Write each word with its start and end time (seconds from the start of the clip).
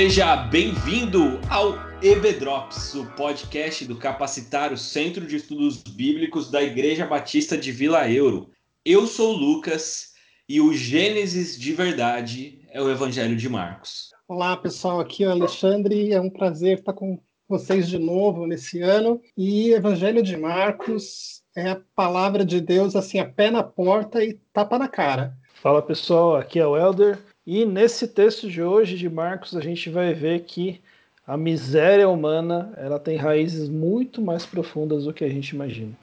Seja 0.00 0.34
bem-vindo 0.34 1.38
ao 1.50 1.74
EBDrops, 2.02 2.94
o 2.94 3.04
podcast 3.14 3.84
do 3.84 3.98
Capacitar 3.98 4.72
o 4.72 4.78
Centro 4.78 5.26
de 5.26 5.36
Estudos 5.36 5.82
Bíblicos 5.82 6.50
da 6.50 6.62
Igreja 6.62 7.04
Batista 7.04 7.54
de 7.54 7.70
Vila 7.70 8.10
Euro. 8.10 8.48
Eu 8.82 9.06
sou 9.06 9.34
o 9.34 9.36
Lucas 9.36 10.14
e 10.48 10.58
o 10.58 10.72
Gênesis 10.72 11.54
de 11.60 11.74
verdade 11.74 12.62
é 12.70 12.80
o 12.80 12.90
Evangelho 12.90 13.36
de 13.36 13.46
Marcos. 13.46 14.10
Olá, 14.26 14.56
pessoal, 14.56 15.00
aqui 15.00 15.22
é 15.22 15.28
o 15.28 15.32
Alexandre, 15.32 16.14
é 16.14 16.18
um 16.18 16.30
prazer 16.30 16.78
estar 16.78 16.94
com 16.94 17.20
vocês 17.46 17.86
de 17.86 17.98
novo 17.98 18.46
nesse 18.46 18.80
ano. 18.80 19.20
E 19.36 19.70
Evangelho 19.74 20.22
de 20.22 20.34
Marcos 20.34 21.42
é 21.54 21.72
a 21.72 21.80
palavra 21.94 22.42
de 22.42 22.58
Deus 22.58 22.96
assim, 22.96 23.18
a 23.18 23.28
pé 23.28 23.50
na 23.50 23.62
porta 23.62 24.24
e 24.24 24.40
tapa 24.50 24.78
na 24.78 24.88
cara. 24.88 25.36
Fala 25.56 25.82
pessoal, 25.82 26.36
aqui 26.36 26.58
é 26.58 26.66
o 26.66 26.74
Elder 26.74 27.18
e 27.46 27.64
nesse 27.64 28.06
texto 28.08 28.48
de 28.50 28.62
hoje 28.62 28.96
de 28.96 29.08
Marcos 29.08 29.56
a 29.56 29.60
gente 29.60 29.88
vai 29.88 30.12
ver 30.12 30.40
que 30.44 30.80
a 31.26 31.36
miséria 31.36 32.08
humana 32.08 32.72
ela 32.76 32.98
tem 32.98 33.16
raízes 33.16 33.68
muito 33.68 34.20
mais 34.20 34.44
profundas 34.44 35.04
do 35.04 35.12
que 35.12 35.24
a 35.24 35.28
gente 35.28 35.50
imagina. 35.50 35.96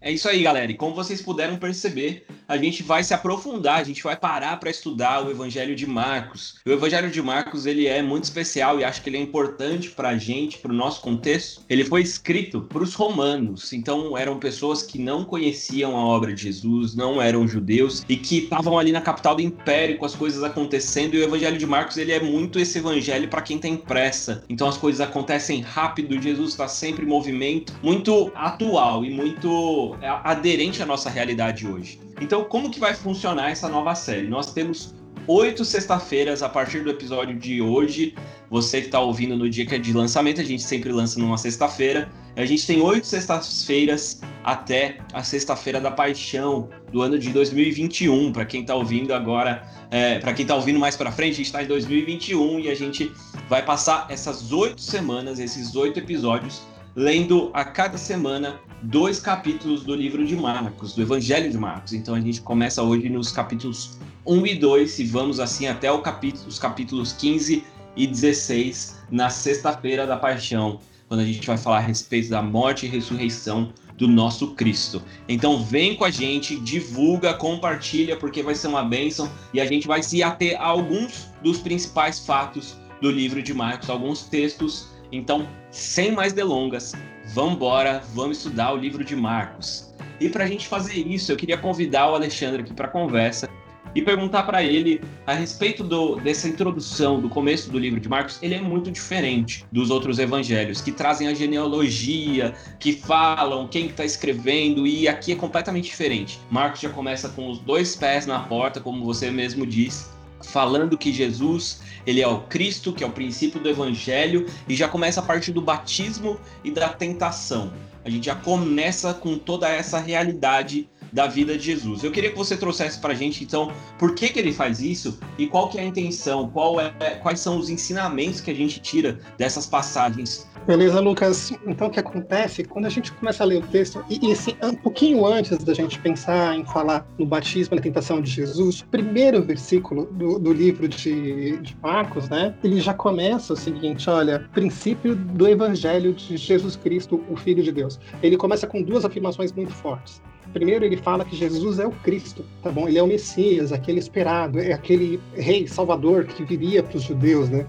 É 0.00 0.10
isso 0.10 0.28
aí, 0.28 0.42
galera. 0.42 0.70
E 0.70 0.74
como 0.74 0.94
vocês 0.94 1.22
puderam 1.22 1.56
perceber, 1.56 2.26
a 2.46 2.56
gente 2.56 2.82
vai 2.82 3.02
se 3.02 3.14
aprofundar, 3.14 3.80
a 3.80 3.84
gente 3.84 4.02
vai 4.02 4.16
parar 4.16 4.58
para 4.58 4.70
estudar 4.70 5.24
o 5.24 5.30
Evangelho 5.30 5.74
de 5.74 5.86
Marcos. 5.86 6.56
O 6.66 6.70
Evangelho 6.70 7.10
de 7.10 7.22
Marcos 7.22 7.66
ele 7.66 7.86
é 7.86 8.02
muito 8.02 8.24
especial 8.24 8.78
e 8.78 8.84
acho 8.84 9.02
que 9.02 9.08
ele 9.08 9.16
é 9.16 9.20
importante 9.20 9.90
para 9.90 10.10
a 10.10 10.18
gente, 10.18 10.58
para 10.58 10.72
o 10.72 10.74
nosso 10.74 11.00
contexto. 11.00 11.62
Ele 11.68 11.84
foi 11.84 12.02
escrito 12.02 12.60
para 12.62 12.82
os 12.82 12.94
romanos, 12.94 13.72
então 13.72 14.16
eram 14.16 14.38
pessoas 14.38 14.82
que 14.82 14.98
não 14.98 15.24
conheciam 15.24 15.96
a 15.96 16.04
obra 16.04 16.34
de 16.34 16.42
Jesus, 16.42 16.94
não 16.94 17.20
eram 17.20 17.48
judeus 17.48 18.04
e 18.08 18.16
que 18.16 18.38
estavam 18.38 18.78
ali 18.78 18.92
na 18.92 19.00
capital 19.00 19.34
do 19.34 19.42
Império 19.42 19.96
com 19.96 20.04
as 20.04 20.14
coisas 20.14 20.42
acontecendo. 20.42 21.14
E 21.14 21.20
o 21.20 21.24
Evangelho 21.24 21.58
de 21.58 21.66
Marcos 21.66 21.96
ele 21.96 22.12
é 22.12 22.20
muito 22.20 22.58
esse 22.58 22.78
evangelho 22.78 23.28
para 23.28 23.42
quem 23.42 23.58
tem 23.58 23.76
pressa. 23.76 24.44
Então 24.48 24.68
as 24.68 24.76
coisas 24.76 25.00
acontecem 25.00 25.60
rápido, 25.60 26.20
Jesus 26.20 26.50
está 26.50 26.68
sempre 26.68 27.04
em 27.04 27.08
movimento, 27.08 27.72
muito 27.82 28.30
atual 28.34 29.04
e 29.04 29.10
muito 29.10 29.96
é, 30.00 30.08
aderente 30.08 30.82
à 30.82 30.86
nossa 30.86 31.08
realidade 31.08 31.66
hoje. 31.66 31.98
Então, 32.20 32.33
como 32.42 32.70
que 32.70 32.80
vai 32.80 32.94
funcionar 32.94 33.50
essa 33.50 33.68
nova 33.68 33.94
série? 33.94 34.26
Nós 34.26 34.52
temos 34.52 34.94
oito 35.26 35.64
sexta-feiras 35.64 36.42
a 36.42 36.48
partir 36.48 36.82
do 36.82 36.90
episódio 36.90 37.38
de 37.38 37.60
hoje. 37.60 38.14
Você 38.50 38.80
que 38.80 38.86
está 38.86 39.00
ouvindo 39.00 39.36
no 39.36 39.48
dia 39.48 39.66
que 39.66 39.74
é 39.74 39.78
de 39.78 39.92
lançamento, 39.92 40.40
a 40.40 40.44
gente 40.44 40.62
sempre 40.62 40.90
lança 40.90 41.18
numa 41.18 41.36
sexta-feira. 41.36 42.10
A 42.36 42.44
gente 42.44 42.66
tem 42.66 42.80
oito 42.80 43.06
sextas-feiras 43.06 44.20
até 44.42 44.98
a 45.12 45.22
sexta-feira 45.22 45.80
da 45.80 45.90
paixão 45.90 46.68
do 46.90 47.02
ano 47.02 47.18
de 47.18 47.30
2021. 47.30 48.32
Para 48.32 48.44
quem 48.44 48.62
está 48.62 48.74
ouvindo 48.74 49.14
agora, 49.14 49.62
é, 49.90 50.18
para 50.18 50.32
quem 50.32 50.42
está 50.44 50.54
ouvindo 50.54 50.78
mais 50.78 50.96
para 50.96 51.12
frente, 51.12 51.34
a 51.34 51.36
gente 51.36 51.46
está 51.46 51.62
em 51.62 51.66
2021 51.66 52.60
e 52.60 52.70
a 52.70 52.74
gente 52.74 53.12
vai 53.48 53.64
passar 53.64 54.06
essas 54.08 54.52
oito 54.52 54.80
semanas, 54.80 55.38
esses 55.38 55.74
oito 55.76 55.98
episódios, 55.98 56.62
lendo 56.96 57.50
a 57.52 57.64
cada 57.64 57.98
semana 57.98 58.60
dois 58.82 59.18
capítulos 59.18 59.82
do 59.82 59.94
livro 59.94 60.24
de 60.24 60.36
Marcos, 60.36 60.94
do 60.94 61.02
Evangelho 61.02 61.50
de 61.50 61.58
Marcos. 61.58 61.92
Então 61.92 62.14
a 62.14 62.20
gente 62.20 62.40
começa 62.40 62.82
hoje 62.82 63.08
nos 63.08 63.32
capítulos 63.32 63.98
1 64.26 64.46
e 64.46 64.54
2 64.54 64.98
e 65.00 65.04
vamos 65.04 65.40
assim 65.40 65.66
até 65.66 65.94
capítulo, 65.98 66.46
os 66.46 66.58
capítulos 66.58 67.12
15 67.12 67.64
e 67.96 68.06
16 68.06 68.96
na 69.10 69.28
sexta-feira 69.28 70.06
da 70.06 70.16
paixão, 70.16 70.80
quando 71.08 71.20
a 71.20 71.24
gente 71.24 71.46
vai 71.46 71.56
falar 71.56 71.78
a 71.78 71.80
respeito 71.80 72.30
da 72.30 72.42
morte 72.42 72.86
e 72.86 72.88
ressurreição 72.88 73.72
do 73.96 74.08
nosso 74.08 74.54
Cristo. 74.54 75.02
Então 75.28 75.62
vem 75.62 75.96
com 75.96 76.04
a 76.04 76.10
gente, 76.10 76.58
divulga, 76.58 77.34
compartilha, 77.34 78.16
porque 78.16 78.42
vai 78.42 78.54
ser 78.54 78.68
uma 78.68 78.84
bênção 78.84 79.30
e 79.52 79.60
a 79.60 79.66
gente 79.66 79.86
vai 79.86 80.02
se 80.02 80.22
ater 80.22 80.60
a 80.60 80.66
alguns 80.66 81.28
dos 81.42 81.58
principais 81.58 82.18
fatos 82.18 82.76
do 83.00 83.10
livro 83.10 83.42
de 83.42 83.52
Marcos, 83.54 83.90
alguns 83.90 84.22
textos. 84.24 84.93
Então, 85.14 85.48
sem 85.70 86.10
mais 86.10 86.32
delongas, 86.32 86.92
vamos 87.26 87.54
embora, 87.54 88.02
vamos 88.14 88.38
estudar 88.38 88.72
o 88.72 88.76
livro 88.76 89.04
de 89.04 89.14
Marcos. 89.14 89.94
E 90.20 90.28
para 90.28 90.44
a 90.44 90.46
gente 90.46 90.66
fazer 90.66 90.98
isso, 91.06 91.30
eu 91.30 91.36
queria 91.36 91.56
convidar 91.56 92.10
o 92.10 92.14
Alexandre 92.14 92.62
aqui 92.62 92.74
para 92.74 92.88
conversa 92.88 93.48
e 93.94 94.02
perguntar 94.02 94.42
para 94.42 94.62
ele 94.62 95.00
a 95.24 95.34
respeito 95.34 95.84
do, 95.84 96.16
dessa 96.16 96.48
introdução, 96.48 97.20
do 97.20 97.28
começo 97.28 97.70
do 97.70 97.78
livro 97.78 98.00
de 98.00 98.08
Marcos. 98.08 98.40
Ele 98.42 98.54
é 98.54 98.60
muito 98.60 98.90
diferente 98.90 99.64
dos 99.70 99.88
outros 99.88 100.18
evangelhos, 100.18 100.80
que 100.80 100.90
trazem 100.90 101.28
a 101.28 101.34
genealogia, 101.34 102.54
que 102.80 102.92
falam 102.92 103.68
quem 103.68 103.86
está 103.86 104.04
escrevendo, 104.04 104.84
e 104.84 105.06
aqui 105.06 105.30
é 105.32 105.36
completamente 105.36 105.84
diferente. 105.84 106.40
Marcos 106.50 106.80
já 106.80 106.90
começa 106.90 107.28
com 107.28 107.48
os 107.48 107.60
dois 107.60 107.94
pés 107.94 108.26
na 108.26 108.40
porta, 108.40 108.80
como 108.80 109.04
você 109.04 109.30
mesmo 109.30 109.64
disse, 109.64 110.06
falando 110.46 110.98
que 110.98 111.12
Jesus 111.12 111.80
ele 112.06 112.20
é 112.20 112.28
o 112.28 112.42
Cristo, 112.42 112.92
que 112.92 113.02
é 113.02 113.06
o 113.06 113.10
princípio 113.10 113.60
do 113.60 113.68
evangelho, 113.68 114.46
e 114.68 114.74
já 114.74 114.88
começa 114.88 115.20
a 115.20 115.22
partir 115.22 115.52
do 115.52 115.60
batismo 115.60 116.38
e 116.62 116.70
da 116.70 116.88
tentação. 116.88 117.72
A 118.04 118.10
gente 118.10 118.26
já 118.26 118.34
começa 118.34 119.14
com 119.14 119.38
toda 119.38 119.68
essa 119.68 119.98
realidade 119.98 120.88
da 121.14 121.28
vida 121.28 121.56
de 121.56 121.64
Jesus. 121.64 122.02
Eu 122.02 122.10
queria 122.10 122.30
que 122.30 122.36
você 122.36 122.56
trouxesse 122.56 122.98
para 122.98 123.12
a 123.12 123.16
gente, 123.16 123.44
então, 123.44 123.72
por 123.96 124.16
que, 124.16 124.28
que 124.28 124.38
ele 124.38 124.52
faz 124.52 124.80
isso 124.82 125.16
e 125.38 125.46
qual 125.46 125.68
que 125.68 125.78
é 125.78 125.82
a 125.82 125.84
intenção, 125.84 126.50
qual 126.50 126.80
é, 126.80 126.90
quais 127.22 127.38
são 127.38 127.56
os 127.56 127.70
ensinamentos 127.70 128.40
que 128.40 128.50
a 128.50 128.54
gente 128.54 128.80
tira 128.80 129.20
dessas 129.38 129.64
passagens. 129.64 130.48
Beleza, 130.66 130.98
Lucas. 130.98 131.52
Então, 131.66 131.88
o 131.88 131.90
que 131.90 132.00
acontece, 132.00 132.64
quando 132.64 132.86
a 132.86 132.88
gente 132.88 133.12
começa 133.12 133.44
a 133.44 133.46
ler 133.46 133.62
o 133.62 133.66
texto, 133.66 134.04
e, 134.08 134.18
e 134.26 134.32
assim, 134.32 134.56
um 134.62 134.74
pouquinho 134.74 135.24
antes 135.24 135.58
da 135.58 135.74
gente 135.74 135.98
pensar 136.00 136.56
em 136.56 136.64
falar 136.64 137.06
no 137.18 137.26
batismo, 137.26 137.76
na 137.76 137.82
tentação 137.82 138.20
de 138.20 138.30
Jesus, 138.30 138.80
o 138.80 138.86
primeiro 138.86 139.42
versículo 139.42 140.06
do, 140.06 140.38
do 140.38 140.52
livro 140.52 140.88
de, 140.88 141.58
de 141.58 141.76
Marcos, 141.82 142.28
né, 142.28 142.54
ele 142.64 142.80
já 142.80 142.94
começa 142.94 143.52
o 143.52 143.56
seguinte, 143.56 144.08
olha, 144.10 144.48
princípio 144.52 145.14
do 145.14 145.46
evangelho 145.46 146.12
de 146.12 146.36
Jesus 146.36 146.74
Cristo, 146.76 147.22
o 147.28 147.36
Filho 147.36 147.62
de 147.62 147.70
Deus. 147.70 148.00
Ele 148.22 148.36
começa 148.36 148.66
com 148.66 148.82
duas 148.82 149.04
afirmações 149.04 149.52
muito 149.52 149.72
fortes. 149.72 150.20
Primeiro, 150.54 150.84
ele 150.84 150.96
fala 150.96 151.24
que 151.24 151.34
Jesus 151.34 151.80
é 151.80 151.86
o 151.86 151.90
Cristo, 151.90 152.44
tá 152.62 152.70
bom? 152.70 152.88
Ele 152.88 152.96
é 152.96 153.02
o 153.02 153.08
Messias, 153.08 153.72
aquele 153.72 153.98
esperado, 153.98 154.60
é 154.60 154.72
aquele 154.72 155.20
rei 155.34 155.66
salvador 155.66 156.26
que 156.26 156.44
viria 156.44 156.80
para 156.80 156.96
os 156.96 157.02
judeus, 157.02 157.50
né? 157.50 157.66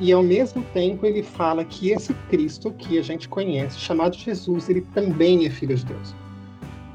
E 0.00 0.12
ao 0.12 0.22
mesmo 0.22 0.62
tempo 0.72 1.04
ele 1.04 1.24
fala 1.24 1.64
que 1.64 1.90
esse 1.90 2.14
Cristo 2.30 2.70
que 2.70 2.96
a 2.96 3.02
gente 3.02 3.28
conhece, 3.28 3.80
chamado 3.80 4.16
Jesus, 4.16 4.68
ele 4.68 4.82
também 4.94 5.46
é 5.46 5.50
filho 5.50 5.74
de 5.74 5.84
Deus. 5.84 6.14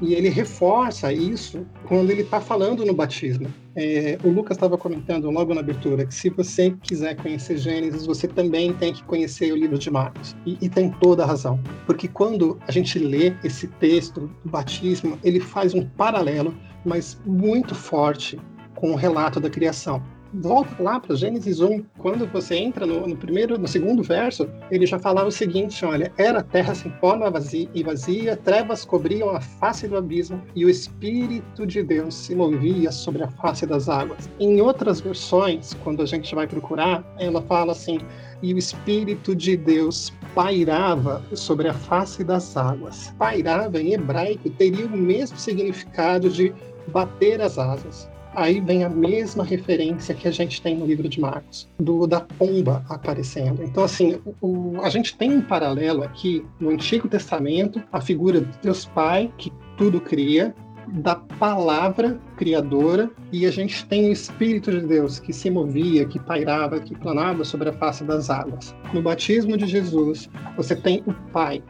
E 0.00 0.14
ele 0.14 0.30
reforça 0.30 1.12
isso 1.12 1.66
quando 1.86 2.10
ele 2.10 2.22
está 2.22 2.40
falando 2.40 2.82
no 2.86 2.94
batismo. 2.94 3.46
É, 3.76 4.18
o 4.22 4.28
Lucas 4.28 4.56
estava 4.56 4.78
comentando 4.78 5.30
logo 5.30 5.52
na 5.52 5.60
abertura 5.60 6.06
que 6.06 6.14
se 6.14 6.30
você 6.30 6.70
quiser 6.82 7.16
conhecer 7.16 7.56
Gênesis, 7.58 8.06
você 8.06 8.28
também 8.28 8.72
tem 8.72 8.92
que 8.92 9.02
conhecer 9.04 9.52
o 9.52 9.56
livro 9.56 9.78
de 9.78 9.90
Marcos. 9.90 10.36
E, 10.46 10.56
e 10.60 10.68
tem 10.68 10.90
toda 11.00 11.24
a 11.24 11.26
razão. 11.26 11.60
Porque 11.86 12.06
quando 12.06 12.58
a 12.68 12.72
gente 12.72 12.98
lê 12.98 13.34
esse 13.42 13.66
texto 13.66 14.30
do 14.44 14.50
batismo, 14.50 15.18
ele 15.24 15.40
faz 15.40 15.74
um 15.74 15.84
paralelo, 15.84 16.54
mas 16.84 17.20
muito 17.26 17.74
forte, 17.74 18.38
com 18.74 18.92
o 18.92 18.96
relato 18.96 19.40
da 19.40 19.48
criação 19.48 20.02
volta 20.34 20.82
lá 20.82 20.98
para 20.98 21.14
Gênesis 21.14 21.60
1, 21.60 21.84
quando 21.98 22.26
você 22.26 22.56
entra 22.56 22.86
no, 22.86 23.06
no, 23.06 23.16
primeiro, 23.16 23.58
no 23.58 23.68
segundo 23.68 24.02
verso, 24.02 24.48
ele 24.70 24.86
já 24.86 24.98
falava 24.98 25.28
o 25.28 25.32
seguinte: 25.32 25.84
olha, 25.84 26.12
era 26.16 26.42
terra 26.42 26.74
sem 26.74 26.90
forma 26.92 27.30
vazia, 27.30 27.68
e 27.74 27.82
vazia, 27.82 28.36
trevas 28.36 28.84
cobriam 28.84 29.30
a 29.30 29.40
face 29.40 29.86
do 29.86 29.96
abismo, 29.96 30.42
e 30.54 30.64
o 30.64 30.70
Espírito 30.70 31.66
de 31.66 31.82
Deus 31.82 32.14
se 32.14 32.34
movia 32.34 32.90
sobre 32.90 33.22
a 33.22 33.28
face 33.28 33.66
das 33.66 33.88
águas. 33.88 34.28
Em 34.40 34.60
outras 34.60 35.00
versões, 35.00 35.74
quando 35.84 36.02
a 36.02 36.06
gente 36.06 36.34
vai 36.34 36.46
procurar, 36.46 37.04
ela 37.18 37.42
fala 37.42 37.72
assim: 37.72 37.98
e 38.42 38.52
o 38.52 38.58
Espírito 38.58 39.34
de 39.34 39.56
Deus 39.56 40.12
pairava 40.34 41.22
sobre 41.34 41.68
a 41.68 41.74
face 41.74 42.24
das 42.24 42.56
águas. 42.56 43.14
Pairava 43.18 43.80
em 43.80 43.94
hebraico 43.94 44.50
teria 44.50 44.86
o 44.86 44.96
mesmo 44.96 45.38
significado 45.38 46.28
de 46.28 46.52
bater 46.88 47.40
as 47.40 47.58
asas 47.58 48.08
aí 48.34 48.60
vem 48.60 48.84
a 48.84 48.88
mesma 48.88 49.44
referência 49.44 50.14
que 50.14 50.28
a 50.28 50.30
gente 50.30 50.60
tem 50.60 50.76
no 50.76 50.86
livro 50.86 51.08
de 51.08 51.20
Marcos, 51.20 51.68
do 51.78 52.06
da 52.06 52.20
pomba 52.20 52.84
aparecendo. 52.88 53.62
Então, 53.62 53.84
assim, 53.84 54.20
o, 54.40 54.80
a 54.82 54.88
gente 54.88 55.16
tem 55.16 55.32
um 55.32 55.40
paralelo 55.40 56.02
aqui 56.02 56.44
no 56.60 56.70
Antigo 56.70 57.08
Testamento, 57.08 57.82
a 57.92 58.00
figura 58.00 58.40
de 58.40 58.58
Deus 58.62 58.84
Pai, 58.86 59.32
que 59.38 59.52
tudo 59.76 60.00
cria, 60.00 60.54
da 60.88 61.16
palavra 61.16 62.20
criadora 62.36 63.10
e 63.32 63.46
a 63.46 63.50
gente 63.50 63.86
tem 63.86 64.08
o 64.08 64.12
Espírito 64.12 64.70
de 64.70 64.80
Deus 64.80 65.18
que 65.18 65.32
se 65.32 65.50
movia, 65.50 66.06
que 66.06 66.18
pairava, 66.18 66.78
que 66.78 66.94
planava 66.94 67.44
sobre 67.44 67.70
a 67.70 67.72
face 67.72 68.04
das 68.04 68.30
águas. 68.30 68.74
No 68.92 69.02
batismo 69.02 69.56
de 69.56 69.66
Jesus, 69.66 70.28
você 70.56 70.76
tem 70.76 71.02
o 71.06 71.12
Pai, 71.32 71.62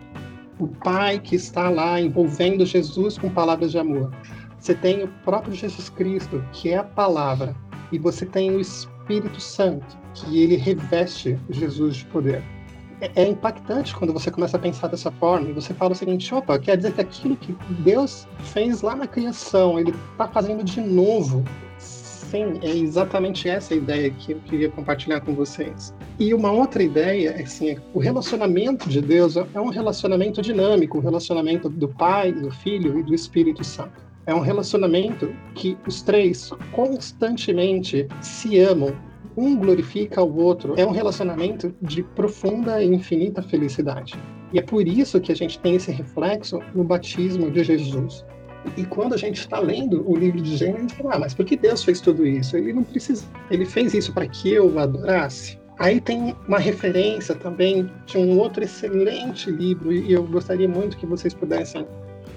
o 0.58 0.68
Pai 0.68 1.18
que 1.18 1.36
está 1.36 1.68
lá 1.68 2.00
envolvendo 2.00 2.64
Jesus 2.64 3.18
com 3.18 3.30
palavras 3.30 3.70
de 3.70 3.78
amor. 3.78 4.12
Você 4.64 4.74
tem 4.74 5.04
o 5.04 5.08
próprio 5.26 5.52
Jesus 5.54 5.90
Cristo, 5.90 6.42
que 6.50 6.70
é 6.70 6.78
a 6.78 6.82
palavra, 6.82 7.54
e 7.92 7.98
você 7.98 8.24
tem 8.24 8.50
o 8.50 8.58
Espírito 8.58 9.38
Santo, 9.38 9.84
que 10.14 10.42
ele 10.42 10.56
reveste 10.56 11.38
Jesus 11.50 11.96
de 11.96 12.06
poder. 12.06 12.42
É, 13.02 13.10
é 13.14 13.28
impactante 13.28 13.94
quando 13.94 14.14
você 14.14 14.30
começa 14.30 14.56
a 14.56 14.60
pensar 14.60 14.88
dessa 14.88 15.10
forma 15.12 15.50
e 15.50 15.52
você 15.52 15.74
fala 15.74 15.92
o 15.92 15.94
seguinte: 15.94 16.34
opa, 16.34 16.58
quer 16.58 16.78
dizer 16.78 16.94
que 16.94 17.02
aquilo 17.02 17.36
que 17.36 17.52
Deus 17.80 18.26
fez 18.54 18.80
lá 18.80 18.96
na 18.96 19.06
criação, 19.06 19.78
ele 19.78 19.90
está 20.12 20.26
fazendo 20.28 20.64
de 20.64 20.80
novo 20.80 21.44
Sim, 21.76 22.58
é 22.62 22.70
exatamente 22.70 23.46
essa 23.46 23.74
ideia 23.74 24.10
que 24.10 24.32
eu 24.32 24.40
queria 24.46 24.70
compartilhar 24.70 25.20
com 25.20 25.34
vocês. 25.34 25.94
E 26.18 26.32
uma 26.32 26.50
outra 26.50 26.82
ideia 26.82 27.32
é 27.32 27.42
assim, 27.42 27.76
o 27.92 27.98
relacionamento 27.98 28.88
de 28.88 29.02
Deus 29.02 29.36
é 29.36 29.60
um 29.60 29.68
relacionamento 29.68 30.40
dinâmico, 30.40 30.96
o 30.96 31.00
relacionamento 31.02 31.68
do 31.68 31.86
Pai, 31.86 32.32
do 32.32 32.50
Filho 32.50 32.98
e 32.98 33.02
do 33.02 33.14
Espírito 33.14 33.62
Santo. 33.62 34.13
É 34.26 34.34
um 34.34 34.40
relacionamento 34.40 35.34
que 35.54 35.76
os 35.86 36.00
três 36.00 36.50
constantemente 36.72 38.08
se 38.22 38.58
amam, 38.58 38.96
um 39.36 39.56
glorifica 39.56 40.22
o 40.22 40.36
outro. 40.36 40.74
É 40.78 40.86
um 40.86 40.92
relacionamento 40.92 41.74
de 41.82 42.02
profunda 42.02 42.82
e 42.82 42.86
infinita 42.86 43.42
felicidade. 43.42 44.14
E 44.52 44.58
é 44.58 44.62
por 44.62 44.86
isso 44.86 45.20
que 45.20 45.30
a 45.30 45.36
gente 45.36 45.58
tem 45.58 45.74
esse 45.74 45.90
reflexo 45.90 46.60
no 46.74 46.84
batismo 46.84 47.50
de 47.50 47.64
Jesus. 47.64 48.24
E 48.78 48.84
quando 48.84 49.12
a 49.12 49.18
gente 49.18 49.40
está 49.40 49.58
lendo 49.58 50.08
o 50.08 50.16
livro 50.16 50.40
de 50.40 50.56
Gênesis, 50.56 50.78
a 50.78 50.80
gente 50.80 50.96
fala, 50.96 51.14
ah, 51.16 51.18
mas 51.18 51.34
por 51.34 51.44
que 51.44 51.56
Deus 51.56 51.84
fez 51.84 52.00
tudo 52.00 52.26
isso? 52.26 52.56
Ele 52.56 52.72
não 52.72 52.82
precisa. 52.82 53.26
Ele 53.50 53.66
fez 53.66 53.92
isso 53.92 54.12
para 54.12 54.26
que 54.26 54.52
eu 54.52 54.70
o 54.70 54.78
adorasse. 54.78 55.58
Aí 55.78 56.00
tem 56.00 56.34
uma 56.48 56.58
referência 56.58 57.34
também 57.34 57.90
de 58.06 58.16
um 58.16 58.38
outro 58.38 58.62
excelente 58.62 59.50
livro, 59.50 59.92
e 59.92 60.12
eu 60.12 60.24
gostaria 60.24 60.68
muito 60.68 60.96
que 60.96 61.04
vocês 61.04 61.34
pudessem 61.34 61.86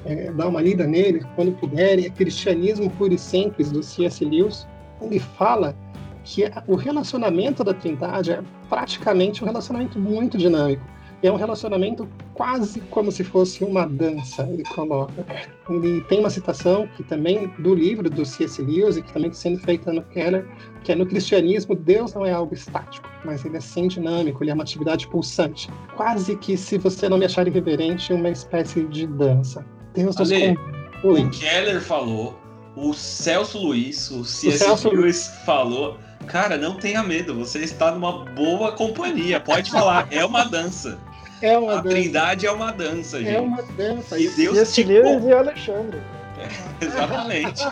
é, 0.08 0.32
dar 0.32 0.48
uma 0.48 0.62
lida 0.62 0.88
nele, 0.88 1.26
quando 1.36 1.52
puderem, 1.52 2.06
é 2.06 2.10
Cristianismo 2.10 2.90
Puro 2.92 3.14
e 3.14 3.18
Simples, 3.20 3.72
do 3.72 3.84
C.S. 3.84 4.24
Lewis. 4.24 4.66
Ele 5.02 5.20
fala 5.20 5.76
que 6.24 6.44
o 6.66 6.76
relacionamento 6.76 7.64
da 7.64 7.74
Trindade 7.74 8.32
é 8.32 8.42
praticamente 8.70 9.44
um 9.44 9.48
relacionamento 9.48 10.00
muito 10.00 10.38
dinâmico. 10.38 10.84
É 11.24 11.32
um 11.32 11.36
relacionamento 11.36 12.08
quase 12.36 12.80
como 12.92 13.12
se 13.12 13.24
fosse 13.24 13.64
uma 13.64 13.88
dança, 13.88 14.44
ele 14.44 14.64
coloca. 14.64 15.26
Ele 15.68 16.02
tem 16.02 16.20
uma 16.20 16.30
citação 16.30 16.88
que 16.96 17.04
também 17.04 17.52
do 17.58 17.74
livro 17.74 18.08
do 18.08 18.24
C.S. 18.24 18.62
Lewis 18.62 18.98
e 18.98 19.02
que 19.02 19.12
também 19.12 19.32
está 19.32 19.42
sendo 19.42 19.60
feita 19.60 19.92
no 19.92 20.04
Keller, 20.04 20.48
que 20.84 20.92
é 20.92 20.96
no 20.96 21.08
cristianismo 21.08 21.76
Deus 21.76 22.14
não 22.14 22.24
é 22.24 22.32
algo 22.32 22.54
estático, 22.54 23.10
mas 23.26 23.44
ele 23.44 23.58
é 23.58 23.60
sim 23.60 23.88
dinâmico, 23.88 24.44
ele 24.44 24.52
é 24.52 24.54
uma 24.54 24.64
atividade 24.64 25.08
pulsante. 25.08 25.70
Quase 25.96 26.36
que, 26.38 26.56
se 26.56 26.78
você 26.78 27.10
não 27.10 27.18
me 27.18 27.26
achar 27.26 27.48
irreverente, 27.48 28.14
uma 28.14 28.30
espécie 28.30 28.84
de 28.84 29.08
dança. 29.08 29.66
Ale, 29.98 30.58
O 31.04 31.30
Keller 31.30 31.82
falou, 31.82 32.40
o 32.76 32.94
Celso 32.94 33.58
Luiz, 33.58 34.12
o 34.12 34.24
C.S. 34.24 34.88
Lewis 34.88 35.32
falou 35.46 35.98
Cara, 36.28 36.58
não 36.58 36.76
tenha 36.76 37.02
medo, 37.04 37.34
você 37.34 37.60
está 37.60 37.92
numa 37.92 38.26
boa 38.26 38.74
companhia. 38.74 39.40
Pode 39.40 39.72
falar, 39.72 40.08
é 40.12 40.26
uma 40.26 40.44
dança. 40.44 41.00
É 41.42 41.58
uma 41.58 41.74
a 41.74 41.76
dança. 41.76 41.90
Trindade 41.90 42.46
é 42.46 42.52
uma 42.52 42.72
dança, 42.72 43.18
é 43.18 43.20
gente. 43.22 43.36
É 43.36 43.40
uma 43.40 43.62
dança. 43.62 44.20
E 44.20 44.28
Deus 44.30 44.78
e 44.78 44.84
te 44.84 44.92
e 44.92 45.32
Alexandre. 45.32 46.02
É, 46.38 46.48
exatamente. 46.86 47.64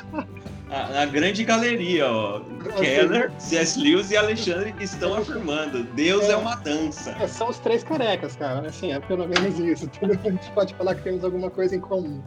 A, 0.76 0.90
na 0.90 1.06
grande 1.06 1.44
galeria, 1.44 2.10
ó. 2.10 2.42
Keller, 2.78 3.32
C.S. 3.40 3.80
Lewis 3.80 4.12
e 4.12 4.18
Alexandre 4.18 4.74
estão 4.82 5.16
afirmando: 5.16 5.84
Deus 5.96 6.26
é, 6.26 6.32
é 6.32 6.36
uma 6.36 6.56
dança. 6.56 7.12
É, 7.20 7.28
são 7.28 7.50
os 7.50 7.60
três 7.60 7.84
carecas, 7.84 8.36
cara. 8.36 8.68
Assim, 8.68 8.92
é 8.92 9.00
pelo 9.00 9.28
menos 9.28 9.58
isso. 9.58 9.90
A 10.04 10.30
gente 10.30 10.52
pode 10.52 10.74
falar 10.76 10.96
que 10.96 11.04
temos 11.04 11.24
alguma 11.24 11.50
coisa 11.50 11.76
em 11.76 11.80
comum. 11.80 12.22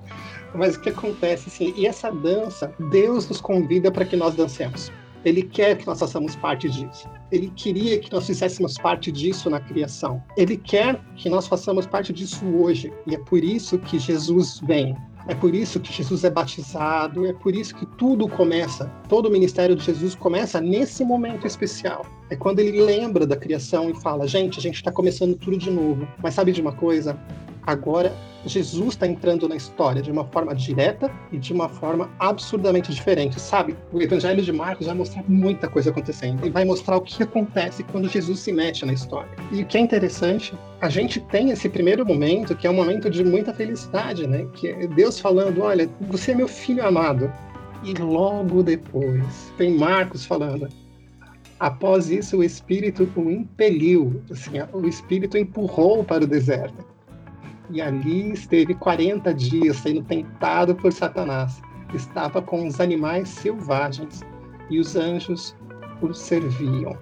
Mas 0.54 0.76
o 0.76 0.80
que 0.80 0.88
acontece, 0.88 1.48
assim, 1.48 1.74
e 1.76 1.86
essa 1.86 2.10
dança, 2.10 2.72
Deus 2.90 3.28
nos 3.28 3.40
convida 3.40 3.90
para 3.90 4.04
que 4.04 4.16
nós 4.16 4.34
dancemos. 4.34 4.90
Ele 5.24 5.42
quer 5.42 5.76
que 5.76 5.86
nós 5.86 5.98
façamos 5.98 6.36
parte 6.36 6.70
disso. 6.70 7.08
Ele 7.30 7.52
queria 7.54 7.98
que 7.98 8.10
nós 8.10 8.26
fizéssemos 8.26 8.78
parte 8.78 9.12
disso 9.12 9.50
na 9.50 9.60
criação. 9.60 10.22
Ele 10.36 10.56
quer 10.56 11.00
que 11.16 11.28
nós 11.28 11.46
façamos 11.46 11.86
parte 11.86 12.12
disso 12.12 12.46
hoje. 12.46 12.92
E 13.06 13.14
é 13.14 13.18
por 13.18 13.42
isso 13.42 13.78
que 13.78 13.98
Jesus 13.98 14.60
vem. 14.60 14.96
É 15.28 15.34
por 15.34 15.54
isso 15.54 15.78
que 15.78 15.92
Jesus 15.92 16.24
é 16.24 16.30
batizado, 16.30 17.26
é 17.26 17.34
por 17.34 17.54
isso 17.54 17.74
que 17.74 17.84
tudo 17.84 18.26
começa, 18.26 18.90
todo 19.10 19.26
o 19.26 19.30
ministério 19.30 19.76
de 19.76 19.84
Jesus 19.84 20.14
começa 20.14 20.58
nesse 20.58 21.04
momento 21.04 21.46
especial. 21.46 22.06
É 22.30 22.34
quando 22.34 22.60
ele 22.60 22.80
lembra 22.80 23.26
da 23.26 23.36
criação 23.36 23.90
e 23.90 24.00
fala: 24.00 24.26
gente, 24.26 24.58
a 24.58 24.62
gente 24.62 24.76
está 24.76 24.90
começando 24.90 25.36
tudo 25.36 25.58
de 25.58 25.70
novo. 25.70 26.08
Mas 26.22 26.32
sabe 26.32 26.50
de 26.50 26.62
uma 26.62 26.72
coisa? 26.72 27.18
Agora 27.68 28.16
Jesus 28.46 28.94
está 28.94 29.06
entrando 29.06 29.46
na 29.46 29.54
história 29.54 30.00
de 30.00 30.10
uma 30.10 30.24
forma 30.24 30.54
direta 30.54 31.10
e 31.30 31.36
de 31.36 31.52
uma 31.52 31.68
forma 31.68 32.08
absurdamente 32.18 32.90
diferente, 32.90 33.38
sabe? 33.38 33.76
O 33.92 34.00
Evangelho 34.00 34.42
de 34.42 34.50
Marcos 34.50 34.86
vai 34.86 34.94
mostrar 34.94 35.22
muita 35.28 35.68
coisa 35.68 35.90
acontecendo 35.90 36.46
e 36.46 36.48
vai 36.48 36.64
mostrar 36.64 36.96
o 36.96 37.02
que 37.02 37.22
acontece 37.22 37.82
quando 37.82 38.08
Jesus 38.08 38.38
se 38.38 38.52
mete 38.54 38.86
na 38.86 38.94
história. 38.94 39.28
E 39.52 39.60
o 39.60 39.66
que 39.66 39.76
é 39.76 39.80
interessante, 39.82 40.54
a 40.80 40.88
gente 40.88 41.20
tem 41.20 41.50
esse 41.50 41.68
primeiro 41.68 42.06
momento 42.06 42.56
que 42.56 42.66
é 42.66 42.70
um 42.70 42.74
momento 42.74 43.10
de 43.10 43.22
muita 43.22 43.52
felicidade, 43.52 44.26
né? 44.26 44.46
Que 44.54 44.68
é 44.68 44.86
Deus 44.86 45.20
falando: 45.20 45.60
olha, 45.60 45.90
você 46.00 46.30
é 46.30 46.34
meu 46.34 46.48
filho 46.48 46.86
amado. 46.86 47.30
E 47.84 47.92
logo 47.92 48.62
depois 48.62 49.52
tem 49.58 49.76
Marcos 49.76 50.24
falando: 50.24 50.68
após 51.60 52.10
isso 52.10 52.38
o 52.38 52.42
Espírito 52.42 53.06
o 53.14 53.30
impeliu, 53.30 54.22
assim, 54.30 54.52
o 54.72 54.88
Espírito 54.88 55.36
empurrou 55.36 56.02
para 56.02 56.24
o 56.24 56.26
deserto 56.26 56.96
e 57.70 57.80
ali 57.80 58.32
esteve 58.32 58.74
40 58.74 59.32
dias 59.34 59.76
sendo 59.76 60.02
tentado 60.02 60.74
por 60.74 60.92
Satanás. 60.92 61.60
Estava 61.94 62.40
com 62.42 62.66
os 62.66 62.80
animais 62.80 63.28
selvagens 63.28 64.22
e 64.70 64.78
os 64.78 64.96
anjos 64.96 65.56
o 66.00 66.12
serviam. 66.12 66.96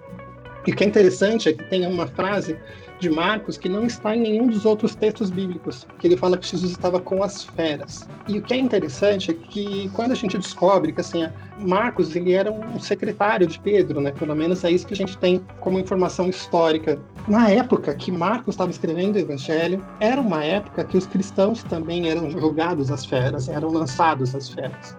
E 0.66 0.72
o 0.72 0.76
que 0.76 0.84
é 0.84 0.86
interessante 0.86 1.48
é 1.48 1.52
que 1.52 1.64
tem 1.64 1.86
uma 1.86 2.06
frase 2.06 2.58
de 2.98 3.10
Marcos 3.10 3.56
que 3.56 3.68
não 3.68 3.84
está 3.84 4.16
em 4.16 4.20
nenhum 4.20 4.46
dos 4.46 4.64
outros 4.64 4.94
textos 4.94 5.30
bíblicos, 5.30 5.86
que 5.98 6.06
ele 6.06 6.16
fala 6.16 6.36
que 6.38 6.46
Jesus 6.46 6.72
estava 6.72 7.00
com 7.00 7.22
as 7.22 7.44
feras. 7.44 8.08
E 8.28 8.38
o 8.38 8.42
que 8.42 8.54
é 8.54 8.56
interessante 8.56 9.30
é 9.30 9.34
que 9.34 9.90
quando 9.90 10.12
a 10.12 10.14
gente 10.14 10.38
descobre 10.38 10.92
que 10.92 11.00
assim, 11.00 11.28
Marcos 11.58 12.14
ele 12.14 12.32
era 12.32 12.50
um 12.50 12.78
secretário 12.78 13.46
de 13.46 13.58
Pedro, 13.60 14.00
né? 14.00 14.12
Pelo 14.12 14.34
menos 14.34 14.64
é 14.64 14.70
isso 14.70 14.86
que 14.86 14.94
a 14.94 14.96
gente 14.96 15.16
tem 15.18 15.40
como 15.60 15.78
informação 15.78 16.28
histórica. 16.28 16.98
Na 17.28 17.50
época 17.50 17.94
que 17.94 18.10
Marcos 18.10 18.54
estava 18.54 18.70
escrevendo 18.70 19.16
o 19.16 19.18
Evangelho, 19.18 19.84
era 20.00 20.20
uma 20.20 20.44
época 20.44 20.84
que 20.84 20.96
os 20.96 21.06
cristãos 21.06 21.62
também 21.64 22.08
eram 22.10 22.30
jogados 22.30 22.90
às 22.90 23.04
feras, 23.04 23.48
eram 23.48 23.70
lançados 23.70 24.34
às 24.34 24.48
feras. 24.48 24.96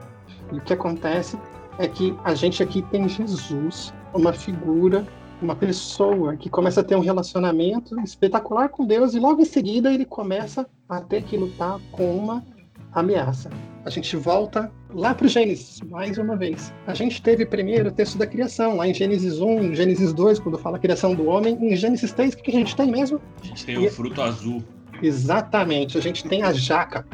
E 0.51 0.57
o 0.57 0.61
que 0.61 0.73
acontece 0.73 1.37
é 1.77 1.87
que 1.87 2.15
a 2.23 2.33
gente 2.33 2.63
aqui 2.63 2.81
tem 2.83 3.07
Jesus, 3.07 3.93
uma 4.13 4.33
figura 4.33 5.05
uma 5.41 5.55
pessoa 5.55 6.35
que 6.35 6.49
começa 6.49 6.81
a 6.81 6.83
ter 6.83 6.95
um 6.95 7.01
relacionamento 7.01 7.99
espetacular 8.01 8.69
com 8.69 8.85
Deus 8.85 9.13
e 9.13 9.19
logo 9.19 9.41
em 9.41 9.45
seguida 9.45 9.93
ele 9.93 10.05
começa 10.05 10.67
a 10.89 11.01
ter 11.01 11.23
que 11.23 11.37
lutar 11.37 11.79
com 11.91 12.15
uma 12.15 12.43
ameaça. 12.91 13.49
A 13.85 13.89
gente 13.89 14.17
volta 14.17 14.71
lá 14.93 15.13
para 15.13 15.25
o 15.25 15.29
Gênesis, 15.29 15.79
mais 15.81 16.17
uma 16.17 16.35
vez. 16.35 16.73
A 16.85 16.93
gente 16.93 17.21
teve 17.21 17.45
primeiro 17.45 17.89
o 17.89 17.91
texto 17.91 18.17
da 18.17 18.25
criação, 18.25 18.75
lá 18.75 18.87
em 18.87 18.93
Gênesis 18.93 19.39
1, 19.39 19.63
em 19.63 19.75
Gênesis 19.75 20.11
2, 20.11 20.39
quando 20.39 20.57
fala 20.57 20.77
a 20.77 20.79
criação 20.79 21.15
do 21.15 21.27
homem. 21.27 21.57
Em 21.61 21.75
Gênesis 21.75 22.11
3, 22.11 22.33
o 22.33 22.37
que 22.37 22.51
a 22.51 22.53
gente 22.53 22.75
tem 22.75 22.91
mesmo? 22.91 23.21
A 23.41 23.45
gente 23.45 23.65
tem 23.65 23.77
o 23.77 23.85
um 23.85 23.89
fruto 23.89 24.21
azul. 24.21 24.63
Exatamente, 25.01 25.97
a 25.97 26.01
gente 26.01 26.27
tem 26.27 26.41
a 26.43 26.51
jaca. 26.51 27.05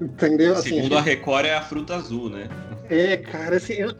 Entendeu? 0.00 0.54
Assim, 0.54 0.70
Segundo 0.70 0.94
a, 0.94 0.98
gente... 0.98 0.98
a 0.98 1.00
Record, 1.00 1.46
é 1.46 1.54
a 1.54 1.62
fruta 1.62 1.94
azul, 1.94 2.28
né? 2.28 2.48
É, 2.90 3.16
cara, 3.16 3.56
assim, 3.56 3.74
eu... 3.74 3.94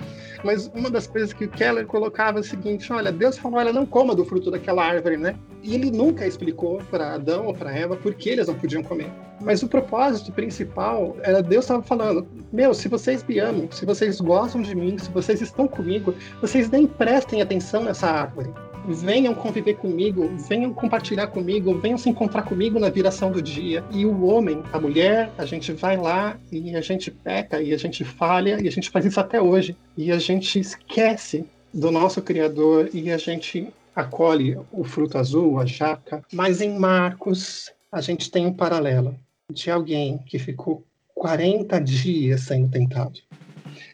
mas 0.46 0.70
uma 0.72 0.88
das 0.88 1.08
coisas 1.08 1.32
que 1.32 1.44
o 1.44 1.48
Keller 1.48 1.86
colocava 1.86 2.38
é 2.38 2.40
o 2.40 2.44
seguinte: 2.44 2.90
olha, 2.92 3.10
Deus 3.10 3.36
falou, 3.36 3.58
olha, 3.58 3.72
não 3.72 3.84
coma 3.84 4.14
do 4.14 4.24
fruto 4.24 4.50
daquela 4.50 4.84
árvore, 4.84 5.16
né? 5.16 5.34
E 5.62 5.74
ele 5.74 5.90
nunca 5.90 6.24
explicou 6.24 6.78
para 6.88 7.14
Adão 7.14 7.46
ou 7.46 7.54
para 7.54 7.76
Eva 7.76 7.96
por 7.96 8.14
que 8.14 8.30
eles 8.30 8.46
não 8.46 8.54
podiam 8.54 8.82
comer. 8.82 9.12
Mas 9.42 9.62
o 9.62 9.68
propósito 9.68 10.32
principal 10.32 11.16
era 11.22 11.42
Deus 11.42 11.64
estava 11.64 11.82
falando: 11.82 12.26
meu, 12.52 12.72
se 12.72 12.86
vocês 12.88 13.24
me 13.24 13.40
amam, 13.40 13.68
se 13.72 13.84
vocês 13.84 14.20
gostam 14.20 14.62
de 14.62 14.74
mim, 14.74 14.96
se 14.96 15.10
vocês 15.10 15.42
estão 15.42 15.66
comigo, 15.66 16.14
vocês 16.40 16.70
nem 16.70 16.86
prestem 16.86 17.42
atenção 17.42 17.82
nessa 17.82 18.06
árvore 18.06 18.50
venham 18.88 19.34
conviver 19.34 19.74
comigo, 19.74 20.28
venham 20.48 20.72
compartilhar 20.72 21.26
comigo, 21.28 21.78
venham 21.78 21.98
se 21.98 22.08
encontrar 22.08 22.42
comigo 22.42 22.78
na 22.78 22.88
viração 22.88 23.30
do 23.30 23.42
dia. 23.42 23.84
E 23.90 24.06
o 24.06 24.24
homem, 24.26 24.62
a 24.72 24.80
mulher, 24.80 25.30
a 25.36 25.44
gente 25.44 25.72
vai 25.72 25.96
lá 25.96 26.38
e 26.50 26.74
a 26.76 26.80
gente 26.80 27.10
peca 27.10 27.60
e 27.60 27.72
a 27.72 27.76
gente 27.76 28.04
falha 28.04 28.58
e 28.62 28.68
a 28.68 28.70
gente 28.70 28.90
faz 28.90 29.04
isso 29.04 29.20
até 29.20 29.40
hoje. 29.40 29.76
E 29.96 30.10
a 30.12 30.18
gente 30.18 30.58
esquece 30.58 31.44
do 31.72 31.90
nosso 31.90 32.22
Criador 32.22 32.90
e 32.92 33.10
a 33.10 33.18
gente 33.18 33.68
acolhe 33.94 34.58
o 34.72 34.84
fruto 34.84 35.18
azul, 35.18 35.58
a 35.58 35.66
jaca. 35.66 36.22
Mas 36.32 36.60
em 36.60 36.78
Marcos, 36.78 37.72
a 37.90 38.00
gente 38.00 38.30
tem 38.30 38.46
um 38.46 38.52
paralelo 38.52 39.16
de 39.52 39.70
alguém 39.70 40.18
que 40.26 40.38
ficou 40.38 40.84
40 41.14 41.80
dias 41.80 42.42
sendo 42.42 42.68
tentado. 42.68 43.20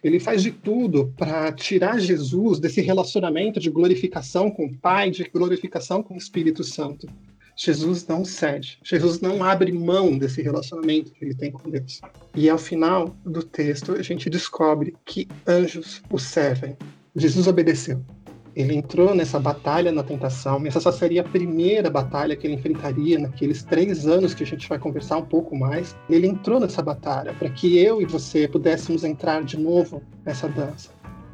Ele 0.02 0.18
faz 0.18 0.42
de 0.42 0.50
tudo 0.50 1.12
para 1.16 1.52
tirar 1.52 2.00
Jesus 2.00 2.58
desse 2.58 2.80
relacionamento 2.80 3.60
de 3.60 3.70
glorificação 3.70 4.50
com 4.50 4.66
o 4.66 4.76
Pai, 4.76 5.10
de 5.10 5.24
glorificação 5.24 6.02
com 6.02 6.14
o 6.14 6.18
Espírito 6.18 6.64
Santo. 6.64 7.06
Jesus 7.56 8.06
não 8.06 8.24
cede, 8.24 8.78
Jesus 8.82 9.20
não 9.20 9.44
abre 9.44 9.70
mão 9.70 10.16
desse 10.16 10.40
relacionamento 10.42 11.12
que 11.12 11.24
ele 11.24 11.34
tem 11.34 11.52
com 11.52 11.70
Deus. 11.70 12.00
E 12.34 12.48
ao 12.48 12.58
final 12.58 13.14
do 13.24 13.42
texto, 13.42 13.92
a 13.92 14.02
gente 14.02 14.30
descobre 14.30 14.96
que 15.04 15.28
anjos 15.46 16.02
o 16.10 16.18
servem. 16.18 16.76
Jesus 17.14 17.46
obedeceu. 17.46 18.02
Ele 18.54 18.74
entrou 18.74 19.14
nessa 19.14 19.38
batalha 19.38 19.90
na 19.90 20.02
tentação, 20.02 20.62
e 20.64 20.68
essa 20.68 20.80
só 20.80 20.92
seria 20.92 21.22
a 21.22 21.24
primeira 21.24 21.88
batalha 21.88 22.36
que 22.36 22.46
ele 22.46 22.54
enfrentaria 22.54 23.18
naqueles 23.18 23.62
três 23.62 24.06
anos 24.06 24.34
que 24.34 24.42
a 24.42 24.46
gente 24.46 24.68
vai 24.68 24.78
conversar 24.78 25.16
um 25.16 25.24
pouco 25.24 25.56
mais. 25.56 25.96
Ele 26.08 26.26
entrou 26.26 26.60
nessa 26.60 26.82
batalha 26.82 27.32
para 27.32 27.48
que 27.48 27.78
eu 27.78 28.02
e 28.02 28.04
você 28.04 28.46
pudéssemos 28.46 29.04
entrar 29.04 29.42
de 29.42 29.58
novo 29.58 30.02
nessa 30.24 30.48
dança. 30.48 30.90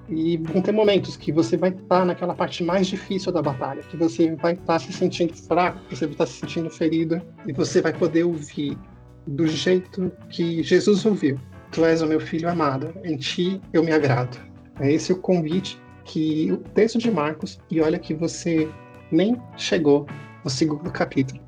E 0.08 0.38
vão 0.38 0.62
ter 0.62 0.72
momentos 0.72 1.16
que 1.16 1.30
você 1.30 1.56
vai 1.56 1.70
estar 1.70 2.04
naquela 2.04 2.34
parte 2.34 2.64
mais 2.64 2.87
difícil 2.87 3.30
da 3.30 3.42
batalha, 3.42 3.82
que 3.82 3.96
você 3.96 4.34
vai 4.37 4.54
estar 4.54 4.78
se 4.78 4.92
sentindo 4.92 5.34
fraco, 5.34 5.80
que 5.88 5.96
você 5.96 6.06
vai 6.06 6.14
estar 6.14 6.26
se 6.26 6.40
sentindo 6.40 6.70
ferido, 6.70 7.20
e 7.46 7.52
você 7.52 7.82
vai 7.82 7.92
poder 7.92 8.25
ouvir 8.25 8.78
do 9.26 9.46
jeito 9.46 10.10
que 10.30 10.62
Jesus 10.62 11.04
ouviu. 11.04 11.38
Tu 11.72 11.84
és 11.84 12.00
o 12.00 12.06
meu 12.06 12.20
filho 12.20 12.48
amado, 12.48 12.94
em 13.04 13.16
ti 13.16 13.60
eu 13.72 13.82
me 13.82 13.92
agrado. 13.92 14.38
É 14.80 14.90
esse 14.90 15.12
o 15.12 15.18
convite 15.18 15.78
que 16.08 16.50
o 16.50 16.56
texto 16.56 16.98
de 16.98 17.10
Marcos, 17.10 17.60
e 17.70 17.80
olha 17.80 17.98
que 17.98 18.14
você 18.14 18.68
nem 19.12 19.40
chegou 19.56 20.06
no 20.42 20.50
segundo 20.50 20.90
capítulo. 20.90 21.40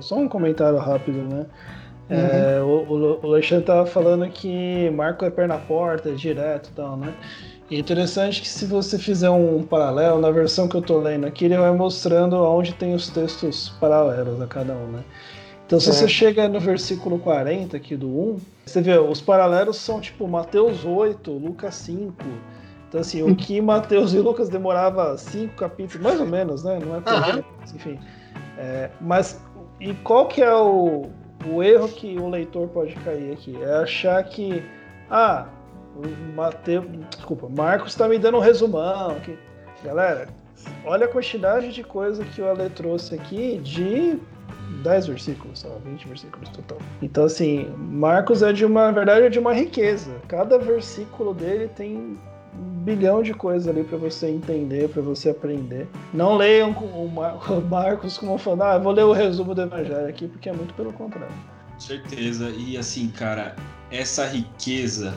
Só 0.00 0.16
um 0.16 0.28
comentário 0.28 0.78
rápido, 0.78 1.18
né? 1.18 1.46
Uhum. 2.10 2.16
É, 2.16 2.62
o, 2.62 3.20
o 3.22 3.26
Alexandre 3.26 3.62
estava 3.62 3.86
falando 3.86 4.28
que 4.28 4.90
Marco 4.90 5.24
é 5.24 5.30
perna 5.30 5.56
porta, 5.56 6.08
é 6.08 6.12
direto 6.12 6.70
e 6.70 6.72
tal, 6.72 6.96
né? 6.96 7.14
E 7.70 7.76
é 7.76 7.78
interessante 7.78 8.40
que 8.40 8.48
se 8.48 8.64
você 8.64 8.98
fizer 8.98 9.30
um 9.30 9.62
paralelo, 9.62 10.20
na 10.20 10.30
versão 10.30 10.66
que 10.68 10.74
eu 10.74 10.80
estou 10.80 11.00
lendo 11.00 11.26
aqui, 11.26 11.44
ele 11.44 11.56
vai 11.56 11.70
mostrando 11.70 12.34
onde 12.36 12.72
tem 12.74 12.94
os 12.94 13.08
textos 13.08 13.68
paralelos 13.80 14.40
a 14.40 14.46
cada 14.46 14.72
um, 14.74 14.86
né? 14.88 15.04
Então, 15.66 15.78
se 15.78 15.90
é. 15.90 15.92
você 15.92 16.08
chega 16.08 16.48
no 16.48 16.58
versículo 16.58 17.18
40 17.18 17.76
aqui 17.76 17.94
do 17.94 18.08
1, 18.08 18.38
você 18.64 18.80
vê, 18.80 18.98
os 18.98 19.20
paralelos 19.20 19.76
são 19.76 20.00
tipo 20.00 20.26
Mateus 20.26 20.84
8, 20.84 21.30
Lucas 21.30 21.74
5. 21.74 22.14
Então, 22.88 23.00
assim, 23.02 23.22
o 23.22 23.36
que 23.36 23.60
Mateus 23.60 24.14
e 24.14 24.18
Lucas 24.18 24.48
demorava 24.48 25.16
cinco 25.18 25.54
capítulos, 25.56 26.02
mais 26.02 26.20
ou 26.20 26.26
menos, 26.26 26.64
né? 26.64 26.78
Não 26.82 26.96
é 26.96 27.00
tão 27.00 27.36
uhum. 27.36 27.44
enfim. 27.74 27.98
É, 28.56 28.90
mas, 29.00 29.40
e 29.78 29.92
qual 29.94 30.26
que 30.26 30.42
é 30.42 30.54
o, 30.54 31.10
o 31.46 31.62
erro 31.62 31.88
que 31.88 32.18
o 32.18 32.28
leitor 32.28 32.66
pode 32.68 32.94
cair 32.96 33.32
aqui? 33.32 33.62
É 33.62 33.74
achar 33.82 34.24
que, 34.24 34.62
ah, 35.10 35.46
Mateus, 36.34 36.86
desculpa, 37.10 37.48
Marcos 37.48 37.90
está 37.90 38.08
me 38.08 38.18
dando 38.18 38.38
um 38.38 38.40
resumão. 38.40 39.10
Aqui. 39.10 39.38
Galera, 39.84 40.28
olha 40.84 41.04
a 41.04 41.08
quantidade 41.08 41.72
de 41.72 41.84
coisa 41.84 42.24
que 42.24 42.40
o 42.40 42.48
Ale 42.48 42.70
trouxe 42.70 43.14
aqui 43.14 43.58
de 43.58 44.18
10 44.82 45.06
versículos, 45.08 45.60
só 45.60 45.68
20 45.84 46.08
versículos 46.08 46.48
total. 46.50 46.78
Então, 47.02 47.24
assim, 47.24 47.68
Marcos 47.76 48.42
é 48.42 48.52
de 48.52 48.64
uma, 48.64 48.86
na 48.86 48.92
verdade, 48.92 49.26
é 49.26 49.28
de 49.28 49.38
uma 49.38 49.52
riqueza. 49.52 50.10
Cada 50.26 50.58
versículo 50.58 51.34
dele 51.34 51.68
tem 51.68 52.18
bilhão 52.88 53.22
de 53.22 53.34
coisas 53.34 53.68
ali 53.68 53.84
para 53.84 53.98
você 53.98 54.28
entender, 54.28 54.88
para 54.88 55.02
você 55.02 55.28
aprender. 55.30 55.86
Não 56.14 56.36
leiam 56.36 56.70
o, 56.70 57.08
Mar 57.08 57.36
o 57.52 57.60
Marcos 57.60 58.16
como 58.16 58.38
falando, 58.38 58.62
ah, 58.62 58.78
vou 58.78 58.92
ler 58.92 59.04
o 59.04 59.12
resumo 59.12 59.54
do 59.54 59.62
Evangelho 59.62 60.08
aqui, 60.08 60.26
porque 60.26 60.48
é 60.48 60.52
muito 60.52 60.72
pelo 60.74 60.92
contrário. 60.92 61.34
Certeza. 61.78 62.50
E 62.50 62.76
assim, 62.76 63.08
cara, 63.08 63.54
essa 63.90 64.26
riqueza, 64.26 65.14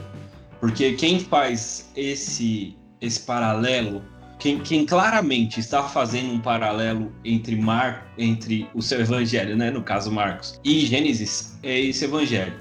porque 0.59 0.93
quem 0.93 1.19
faz 1.19 1.89
esse 1.95 2.77
esse 2.99 3.21
paralelo 3.21 4.03
quem, 4.37 4.59
quem, 4.59 4.85
claramente 4.85 5.59
está 5.59 5.83
fazendo 5.83 6.33
um 6.33 6.39
paralelo 6.39 7.11
entre 7.23 7.55
Mar, 7.55 8.11
entre 8.17 8.67
o 8.73 8.81
seu 8.81 8.99
evangelho, 8.99 9.55
né, 9.55 9.69
no 9.69 9.83
caso 9.83 10.11
Marcos, 10.11 10.59
e 10.63 10.79
Gênesis, 10.79 11.59
é 11.61 11.79
esse 11.79 12.05
evangelho. 12.05 12.53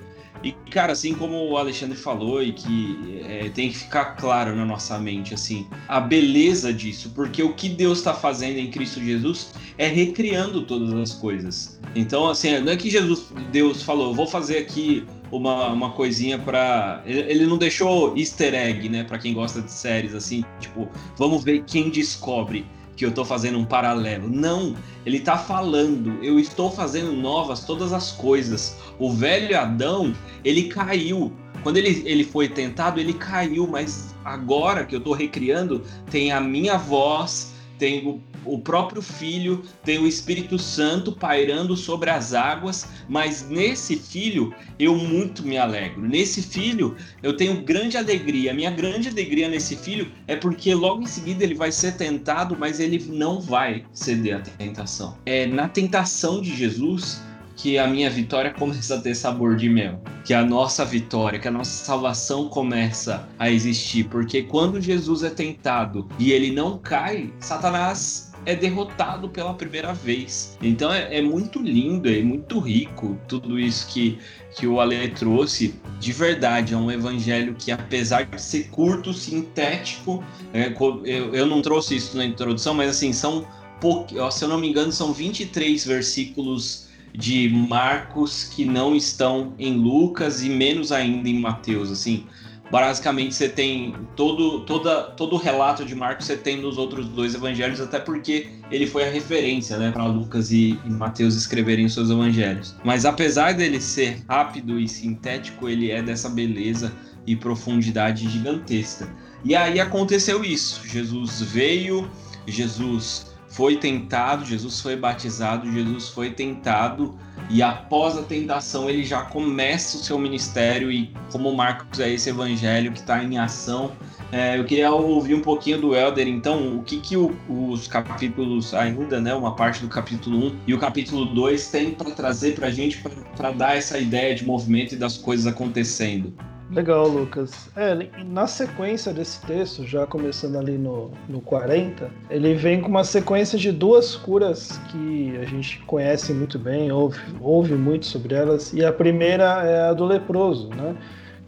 E, 0.42 0.52
cara, 0.70 0.92
assim 0.92 1.14
como 1.14 1.50
o 1.50 1.56
Alexandre 1.56 1.96
falou, 1.96 2.42
e 2.42 2.52
que 2.52 3.20
é, 3.26 3.50
tem 3.50 3.68
que 3.68 3.78
ficar 3.78 4.16
claro 4.16 4.56
na 4.56 4.64
nossa 4.64 4.98
mente, 4.98 5.34
assim, 5.34 5.66
a 5.86 6.00
beleza 6.00 6.72
disso, 6.72 7.12
porque 7.14 7.42
o 7.42 7.52
que 7.52 7.68
Deus 7.68 7.98
está 7.98 8.14
fazendo 8.14 8.58
em 8.58 8.70
Cristo 8.70 9.00
Jesus 9.00 9.52
é 9.76 9.86
recriando 9.86 10.62
todas 10.62 10.92
as 10.94 11.12
coisas. 11.12 11.78
Então, 11.94 12.28
assim, 12.28 12.58
não 12.60 12.72
é 12.72 12.76
que 12.76 12.88
Jesus, 12.88 13.26
Deus 13.52 13.82
falou, 13.82 14.14
vou 14.14 14.26
fazer 14.26 14.58
aqui 14.58 15.04
uma, 15.30 15.68
uma 15.68 15.90
coisinha 15.92 16.38
para 16.38 17.02
ele 17.06 17.46
não 17.46 17.56
deixou 17.56 18.16
easter 18.16 18.54
egg, 18.54 18.88
né, 18.88 19.04
para 19.04 19.18
quem 19.18 19.32
gosta 19.32 19.62
de 19.62 19.70
séries 19.70 20.14
assim, 20.14 20.44
tipo, 20.58 20.88
vamos 21.16 21.44
ver 21.44 21.62
quem 21.64 21.88
descobre 21.90 22.66
que 23.00 23.06
eu 23.06 23.10
tô 23.10 23.24
fazendo 23.24 23.58
um 23.58 23.64
paralelo. 23.64 24.28
Não, 24.28 24.76
ele 25.06 25.20
tá 25.20 25.38
falando, 25.38 26.22
eu 26.22 26.38
estou 26.38 26.70
fazendo 26.70 27.12
novas 27.12 27.64
todas 27.64 27.94
as 27.94 28.12
coisas. 28.12 28.76
O 28.98 29.10
velho 29.10 29.58
Adão, 29.58 30.14
ele 30.44 30.64
caiu. 30.64 31.32
Quando 31.62 31.78
ele, 31.78 32.02
ele 32.04 32.24
foi 32.24 32.46
tentado, 32.46 33.00
ele 33.00 33.14
caiu, 33.14 33.66
mas 33.66 34.14
agora 34.22 34.84
que 34.84 34.94
eu 34.94 35.00
tô 35.00 35.14
recriando, 35.14 35.82
tem 36.10 36.30
a 36.30 36.42
minha 36.42 36.76
voz, 36.76 37.54
tem 37.78 38.06
o 38.06 38.20
o 38.44 38.58
próprio 38.58 39.02
Filho, 39.02 39.62
tem 39.84 39.98
o 39.98 40.06
Espírito 40.06 40.58
Santo 40.58 41.12
pairando 41.12 41.76
sobre 41.76 42.10
as 42.10 42.32
águas, 42.34 42.88
mas 43.08 43.48
nesse 43.48 43.96
Filho 43.96 44.54
eu 44.78 44.96
muito 44.96 45.42
me 45.42 45.58
alegro. 45.58 46.00
Nesse 46.02 46.42
Filho 46.42 46.96
eu 47.22 47.36
tenho 47.36 47.62
grande 47.62 47.96
alegria. 47.96 48.54
Minha 48.54 48.70
grande 48.70 49.08
alegria 49.08 49.48
nesse 49.48 49.76
Filho 49.76 50.10
é 50.26 50.36
porque 50.36 50.74
logo 50.74 51.02
em 51.02 51.06
seguida 51.06 51.44
ele 51.44 51.54
vai 51.54 51.72
ser 51.72 51.96
tentado, 51.96 52.56
mas 52.58 52.80
ele 52.80 53.04
não 53.08 53.40
vai 53.40 53.84
ceder 53.92 54.36
à 54.36 54.40
tentação. 54.40 55.16
É 55.26 55.46
na 55.46 55.68
tentação 55.68 56.40
de 56.40 56.54
Jesus 56.56 57.20
que 57.60 57.78
a 57.78 57.86
minha 57.86 58.08
vitória 58.08 58.52
começa 58.54 58.94
a 58.94 59.00
ter 59.00 59.14
sabor 59.14 59.54
de 59.54 59.68
mel, 59.68 60.02
que 60.24 60.32
a 60.32 60.42
nossa 60.42 60.82
vitória, 60.82 61.38
que 61.38 61.46
a 61.46 61.50
nossa 61.50 61.84
salvação 61.84 62.48
começa 62.48 63.28
a 63.38 63.50
existir, 63.50 64.04
porque 64.04 64.42
quando 64.42 64.80
Jesus 64.80 65.22
é 65.22 65.28
tentado 65.28 66.08
e 66.18 66.32
ele 66.32 66.52
não 66.52 66.78
cai, 66.78 67.30
Satanás 67.38 68.29
é 68.46 68.54
derrotado 68.54 69.28
pela 69.28 69.54
primeira 69.54 69.92
vez. 69.92 70.56
Então 70.62 70.92
é, 70.92 71.18
é, 71.18 71.22
muito 71.22 71.60
lindo, 71.60 72.08
é 72.08 72.22
muito 72.22 72.58
rico 72.58 73.18
tudo 73.28 73.58
isso 73.58 73.86
que, 73.88 74.18
que 74.56 74.66
o 74.66 74.80
Ale 74.80 75.08
trouxe. 75.10 75.74
De 75.98 76.12
verdade, 76.12 76.74
é 76.74 76.76
um 76.76 76.90
evangelho 76.90 77.54
que, 77.58 77.70
apesar 77.70 78.24
de 78.24 78.40
ser 78.40 78.68
curto, 78.70 79.12
sintético, 79.12 80.24
é, 80.52 80.72
eu, 81.04 81.34
eu 81.34 81.46
não 81.46 81.60
trouxe 81.60 81.96
isso 81.96 82.16
na 82.16 82.24
introdução, 82.24 82.74
mas 82.74 82.90
assim, 82.90 83.12
são 83.12 83.46
poucos, 83.80 84.34
se 84.34 84.44
eu 84.44 84.48
não 84.48 84.58
me 84.58 84.68
engano, 84.68 84.92
são 84.92 85.12
23 85.12 85.84
versículos 85.86 86.88
de 87.12 87.48
Marcos 87.48 88.44
que 88.44 88.64
não 88.64 88.94
estão 88.94 89.52
em 89.58 89.74
Lucas 89.74 90.42
e 90.42 90.48
menos 90.48 90.92
ainda 90.92 91.28
em 91.28 91.38
Mateus, 91.38 91.90
assim 91.90 92.24
basicamente 92.70 93.34
você 93.34 93.48
tem 93.48 93.94
todo, 94.14 94.60
toda, 94.60 95.02
todo 95.02 95.34
o 95.34 95.38
relato 95.38 95.84
de 95.84 95.94
Marcos 95.94 96.26
você 96.26 96.36
tem 96.36 96.60
nos 96.60 96.78
outros 96.78 97.08
dois 97.08 97.34
evangelhos, 97.34 97.80
até 97.80 97.98
porque 97.98 98.48
ele 98.70 98.86
foi 98.86 99.08
a 99.08 99.10
referência 99.10 99.76
né, 99.76 99.90
para 99.90 100.06
Lucas 100.06 100.52
e, 100.52 100.78
e 100.84 100.90
Mateus 100.90 101.34
escreverem 101.34 101.84
os 101.84 101.94
seus 101.94 102.10
evangelhos. 102.10 102.76
Mas 102.84 103.04
apesar 103.04 103.54
dele 103.54 103.80
ser 103.80 104.22
rápido 104.28 104.78
e 104.78 104.86
sintético, 104.86 105.68
ele 105.68 105.90
é 105.90 106.02
dessa 106.02 106.28
beleza 106.28 106.92
e 107.26 107.34
profundidade 107.36 108.28
gigantesca. 108.28 109.08
E 109.44 109.54
aí 109.54 109.80
aconteceu 109.80 110.44
isso. 110.44 110.86
Jesus 110.86 111.40
veio, 111.40 112.10
Jesus 112.46 113.34
foi 113.48 113.76
tentado, 113.76 114.44
Jesus 114.44 114.80
foi 114.80 114.96
batizado, 114.96 115.70
Jesus 115.70 116.08
foi 116.08 116.30
tentado 116.30 117.18
e 117.50 117.62
após 117.62 118.16
a 118.16 118.22
tentação 118.22 118.88
ele 118.88 119.02
já 119.02 119.22
começa 119.22 119.96
o 119.96 120.00
seu 120.00 120.16
ministério 120.18 120.90
e 120.90 121.12
como 121.32 121.52
Marcos 121.52 121.98
é 121.98 122.08
esse 122.08 122.30
evangelho 122.30 122.92
que 122.92 123.00
está 123.00 123.22
em 123.22 123.38
ação. 123.38 123.92
É, 124.30 124.56
eu 124.56 124.64
queria 124.64 124.92
ouvir 124.92 125.34
um 125.34 125.42
pouquinho 125.42 125.80
do 125.80 125.96
Elder, 125.96 126.28
então, 126.28 126.76
o 126.76 126.84
que, 126.84 127.00
que 127.00 127.16
o, 127.16 127.36
os 127.48 127.88
capítulos, 127.88 128.72
ainda, 128.72 129.20
né, 129.20 129.34
uma 129.34 129.56
parte 129.56 129.80
do 129.80 129.88
capítulo 129.88 130.46
1 130.46 130.56
e 130.68 130.74
o 130.74 130.78
capítulo 130.78 131.24
2 131.24 131.66
tem 131.68 131.90
para 131.90 132.12
trazer 132.12 132.54
para 132.54 132.68
a 132.68 132.70
gente, 132.70 133.02
para 133.36 133.50
dar 133.50 133.76
essa 133.76 133.98
ideia 133.98 134.32
de 134.32 134.46
movimento 134.46 134.94
e 134.94 134.96
das 134.96 135.18
coisas 135.18 135.48
acontecendo. 135.48 136.32
Legal, 136.72 137.08
Lucas. 137.08 137.68
É, 137.76 137.96
na 138.24 138.46
sequência 138.46 139.12
desse 139.12 139.44
texto, 139.44 139.84
já 139.84 140.06
começando 140.06 140.56
ali 140.56 140.78
no, 140.78 141.10
no 141.28 141.40
40, 141.40 142.08
ele 142.30 142.54
vem 142.54 142.80
com 142.80 142.88
uma 142.88 143.02
sequência 143.02 143.58
de 143.58 143.72
duas 143.72 144.14
curas 144.14 144.78
que 144.88 145.36
a 145.36 145.44
gente 145.46 145.80
conhece 145.80 146.32
muito 146.32 146.60
bem, 146.60 146.92
ouve, 146.92 147.20
ouve 147.40 147.74
muito 147.74 148.06
sobre 148.06 148.36
elas. 148.36 148.72
E 148.72 148.84
a 148.84 148.92
primeira 148.92 149.64
é 149.64 149.88
a 149.88 149.92
do 149.92 150.04
leproso, 150.04 150.68
né? 150.68 150.94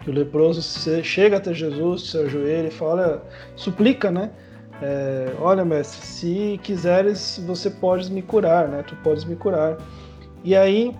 Que 0.01 0.11
o 0.11 0.13
leproso 0.13 0.61
chega 1.05 1.37
até 1.37 1.55
Jesus, 1.55 2.11
se 2.11 2.19
ajoelha 2.19 2.67
e 2.67 2.73
fala, 2.73 3.25
suplica, 3.55 4.11
né? 4.11 4.29
É, 4.83 5.33
Olha, 5.39 5.65
mestre, 5.65 6.05
se 6.05 6.61
quiseres, 6.65 7.41
você 7.47 7.71
podes 7.71 8.09
me 8.09 8.23
curar, 8.23 8.67
né? 8.67 8.83
Tu 8.85 8.97
podes 8.97 9.25
me 9.25 9.37
curar. 9.37 9.79
E 10.43 10.57
aí, 10.57 10.97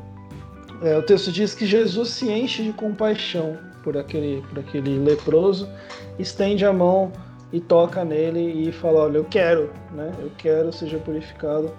é, 0.81 0.97
o 0.97 1.03
texto 1.03 1.33
diz 1.33 1.57
que 1.57 1.67
Jesus 1.67 2.11
se 2.11 2.31
enche 2.31 2.63
de 2.63 2.73
compaixão 2.73 3.72
por 3.83 3.97
aquele, 3.97 4.43
por 4.49 4.59
aquele 4.59 4.99
leproso, 4.99 5.69
estende 6.19 6.65
a 6.65 6.73
mão 6.73 7.13
e 7.53 7.61
toca 7.61 8.05
nele 8.05 8.69
e 8.69 8.73
fala: 8.73 9.01
Olha, 9.01 9.19
eu 9.19 9.25
quero, 9.25 9.71
né? 9.93 10.13
Eu 10.19 10.31
quero, 10.39 10.73
seja 10.73 10.99
purificado. 10.99 11.73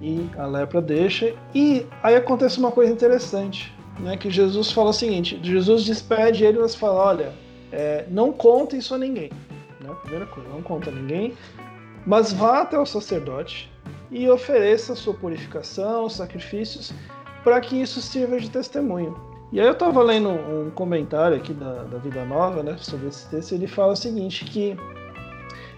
E 0.00 0.28
a 0.36 0.46
lepra 0.46 0.82
deixa. 0.82 1.34
E 1.54 1.86
aí 2.02 2.14
acontece 2.14 2.58
uma 2.58 2.70
coisa 2.70 2.92
interessante, 2.92 3.74
né? 3.98 4.16
Que 4.16 4.30
Jesus 4.30 4.70
fala 4.70 4.90
o 4.90 4.92
seguinte: 4.92 5.40
Jesus 5.42 5.84
despede 5.84 6.44
ele, 6.44 6.58
mas 6.58 6.74
fala: 6.74 7.04
Olha, 7.04 7.32
é, 7.72 8.04
não 8.08 8.32
conta 8.32 8.76
isso 8.76 8.94
a 8.94 8.98
ninguém. 8.98 9.30
Né? 9.80 9.94
Primeira 10.02 10.26
coisa, 10.26 10.48
não 10.48 10.62
conta 10.62 10.90
a 10.90 10.92
ninguém, 10.92 11.34
mas 12.06 12.32
vá 12.32 12.62
até 12.62 12.78
o 12.78 12.86
sacerdote 12.86 13.70
e 14.10 14.28
ofereça 14.28 14.94
sua 14.94 15.14
purificação, 15.14 16.08
sacrifícios, 16.08 16.92
para 17.42 17.60
que 17.60 17.80
isso 17.80 18.00
sirva 18.00 18.38
de 18.38 18.50
testemunho. 18.50 19.16
E 19.52 19.60
aí 19.60 19.66
eu 19.66 19.72
estava 19.72 20.02
lendo 20.02 20.28
um 20.28 20.70
comentário 20.74 21.36
aqui 21.36 21.52
da, 21.52 21.84
da 21.84 21.98
Vida 21.98 22.24
Nova, 22.24 22.62
né, 22.62 22.76
sobre 22.78 23.08
esse 23.08 23.28
texto, 23.28 23.52
e 23.52 23.54
ele 23.54 23.66
fala 23.66 23.92
o 23.92 23.96
seguinte, 23.96 24.44
que 24.44 24.76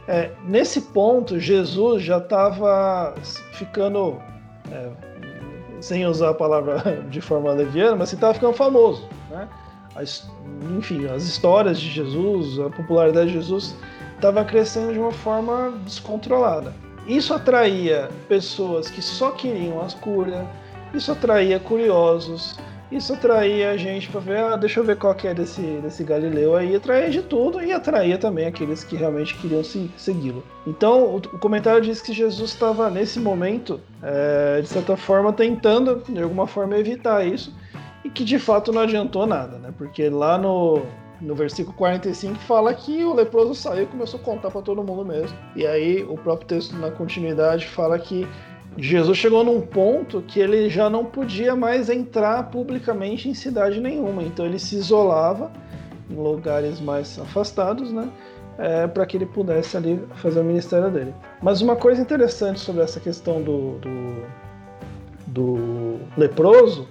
é, 0.09 0.31
nesse 0.43 0.81
ponto, 0.81 1.39
Jesus 1.39 2.03
já 2.03 2.17
estava 2.17 3.15
ficando, 3.53 4.17
é, 4.73 4.91
sem 5.83 6.07
usar 6.07 6.31
a 6.31 6.35
palavra 6.35 7.03
de 7.11 7.21
forma 7.21 7.53
leviana, 7.53 7.95
mas 7.95 8.13
estava 8.15 8.33
ficando 8.33 8.55
famoso. 8.55 9.07
Né? 9.31 9.47
As, 9.95 10.31
enfim, 10.79 11.07
as 11.07 11.25
histórias 11.25 11.79
de 11.79 11.91
Jesus, 11.91 12.59
a 12.59 12.71
popularidade 12.71 13.27
de 13.27 13.35
Jesus 13.35 13.77
estava 14.15 14.43
crescendo 14.47 14.95
de 14.95 14.99
uma 14.99 15.13
forma 15.13 15.75
descontrolada. 15.85 16.73
Isso 17.07 17.35
atraía 17.35 18.09
pessoas 18.29 18.89
que 18.89 19.03
só 19.03 19.33
queriam 19.33 19.81
as 19.83 19.93
curas, 19.93 20.47
isso 20.95 21.13
atraía 21.13 21.61
curiosos, 21.61 22.59
isso 22.91 23.13
atraía 23.13 23.71
a 23.71 23.77
gente 23.77 24.09
para 24.09 24.21
ver, 24.21 24.39
ah, 24.39 24.57
deixa 24.57 24.81
eu 24.81 24.85
ver 24.85 24.97
qual 24.97 25.15
que 25.15 25.29
é 25.29 25.35
desse, 25.35 25.61
desse 25.61 26.03
Galileu 26.03 26.57
aí, 26.57 26.75
atraía 26.75 27.11
de 27.11 27.23
tudo 27.23 27.63
e 27.63 27.73
atraía 27.73 28.17
também 28.17 28.47
aqueles 28.47 28.83
que 28.83 28.97
realmente 28.97 29.37
queriam 29.37 29.63
segui-lo. 29.63 30.43
Então, 30.67 31.05
o, 31.05 31.17
o, 31.17 31.39
comentário 31.39 31.83
diz 31.83 32.01
que 32.01 32.13
Jesus 32.13 32.51
estava 32.51 32.91
nesse 32.91 33.21
momento, 33.21 33.81
é, 34.03 34.61
de 34.63 34.69
certa 34.69 34.97
forma, 34.97 35.33
tentando, 35.33 36.03
de 36.09 36.23
alguma 36.23 36.47
forma, 36.47 36.79
evitar 36.79 37.27
isso, 37.27 37.55
e 38.05 38.09
que 38.09 38.25
de 38.25 38.39
fato 38.39 38.73
não 38.73 38.83
adiantou 38.83 39.27
nada, 39.27 39.59
né? 39.59 39.73
Porque 39.77 40.09
lá 40.09 40.39
no, 40.39 40.83
no 41.21 41.35
versículo 41.35 41.77
45 41.77 42.37
fala 42.37 42.73
que 42.73 43.05
o 43.05 43.13
leproso 43.13 43.55
saiu 43.55 43.83
e 43.83 43.87
começou 43.87 44.21
a 44.21 44.23
contar 44.23 44.51
para 44.51 44.63
todo 44.63 44.83
mundo 44.83 45.05
mesmo. 45.05 45.37
E 45.55 45.67
aí 45.67 46.03
o 46.05 46.17
próprio 46.17 46.49
texto 46.49 46.77
na 46.77 46.91
continuidade 46.91 47.67
fala 47.67 47.99
que 47.99 48.27
Jesus 48.77 49.19
chegou 49.19 49.43
num 49.43 49.61
ponto 49.61 50.23
que 50.23 50.39
ele 50.39 50.69
já 50.69 50.89
não 50.89 51.05
podia 51.05 51.57
mais 51.57 51.89
entrar 51.89 52.51
publicamente 52.51 53.29
em 53.29 53.35
cidade 53.35 53.81
nenhuma, 53.81 54.23
então 54.23 54.47
ele 54.47 54.59
se 54.59 54.77
isolava 54.77 55.51
em 56.11 56.15
lugares 56.15 56.81
mais 56.81 57.19
afastados, 57.19 57.93
né? 57.93 58.09
É, 58.59 58.89
para 58.89 59.07
que 59.07 59.17
ele 59.17 59.27
pudesse 59.27 59.77
ali 59.77 60.01
fazer 60.17 60.41
o 60.41 60.45
ministério 60.45 60.91
dele. 60.91 61.15
Mas 61.41 61.61
uma 61.61 61.77
coisa 61.77 62.03
interessante 62.03 62.59
sobre 62.59 62.83
essa 62.83 62.99
questão 62.99 63.41
do, 63.41 63.79
do, 63.79 64.23
do 65.29 66.01
leproso 66.17 66.89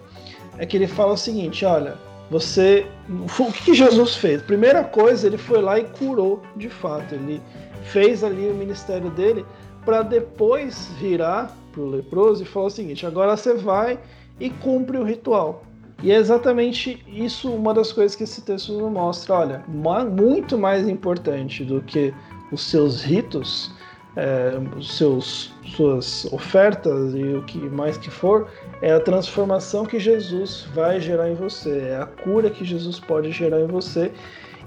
é 0.58 0.66
que 0.66 0.78
ele 0.78 0.88
fala 0.88 1.14
o 1.14 1.18
seguinte: 1.18 1.66
olha, 1.66 1.96
você. 2.30 2.86
O 3.10 3.52
que 3.52 3.74
Jesus 3.74 4.16
fez? 4.16 4.42
Primeira 4.42 4.84
coisa, 4.84 5.28
ele 5.28 5.38
foi 5.38 5.62
lá 5.62 5.78
e 5.78 5.84
curou 5.86 6.42
de 6.56 6.70
fato. 6.70 7.16
Ele 7.16 7.42
fez 7.84 8.24
ali 8.24 8.48
o 8.50 8.54
ministério 8.54 9.10
dele 9.12 9.46
para 9.86 10.02
depois 10.02 10.90
virar 11.00 11.56
para 11.78 11.84
o 11.84 11.90
leproso 11.90 12.42
e 12.42 12.46
falar 12.46 12.66
o 12.66 12.72
seguinte: 12.72 13.06
agora 13.06 13.38
você 13.38 13.54
vai 13.54 14.00
e 14.40 14.50
cumpre 14.50 14.98
o 14.98 15.04
ritual. 15.04 15.64
E 16.02 16.12
é 16.12 16.16
exatamente 16.16 17.04
isso 17.08 17.52
uma 17.52 17.74
das 17.74 17.92
coisas 17.92 18.16
que 18.16 18.24
esse 18.24 18.42
texto 18.42 18.74
nos 18.74 18.92
mostra. 18.92 19.36
Olha, 19.36 19.64
muito 19.68 20.58
mais 20.58 20.88
importante 20.88 21.64
do 21.64 21.82
que 21.82 22.14
os 22.52 22.62
seus 22.62 23.04
ritos, 23.04 23.72
é, 24.16 24.52
seus, 24.82 25.54
suas 25.76 26.26
ofertas 26.32 27.16
e 27.16 27.24
o 27.24 27.44
que 27.44 27.58
mais 27.58 27.98
que 27.98 28.12
for, 28.12 28.48
é 28.82 28.94
a 28.94 29.00
transformação 29.00 29.86
que 29.86 30.00
Jesus 30.00 30.68
vai 30.74 31.02
gerar 31.02 31.30
em 31.30 31.36
você, 31.36 31.90
é 31.90 31.98
a 31.98 32.06
cura 32.06 32.50
que 32.50 32.64
Jesus 32.64 33.00
pode 33.00 33.32
gerar 33.32 33.60
em 33.60 33.68
você. 33.68 34.12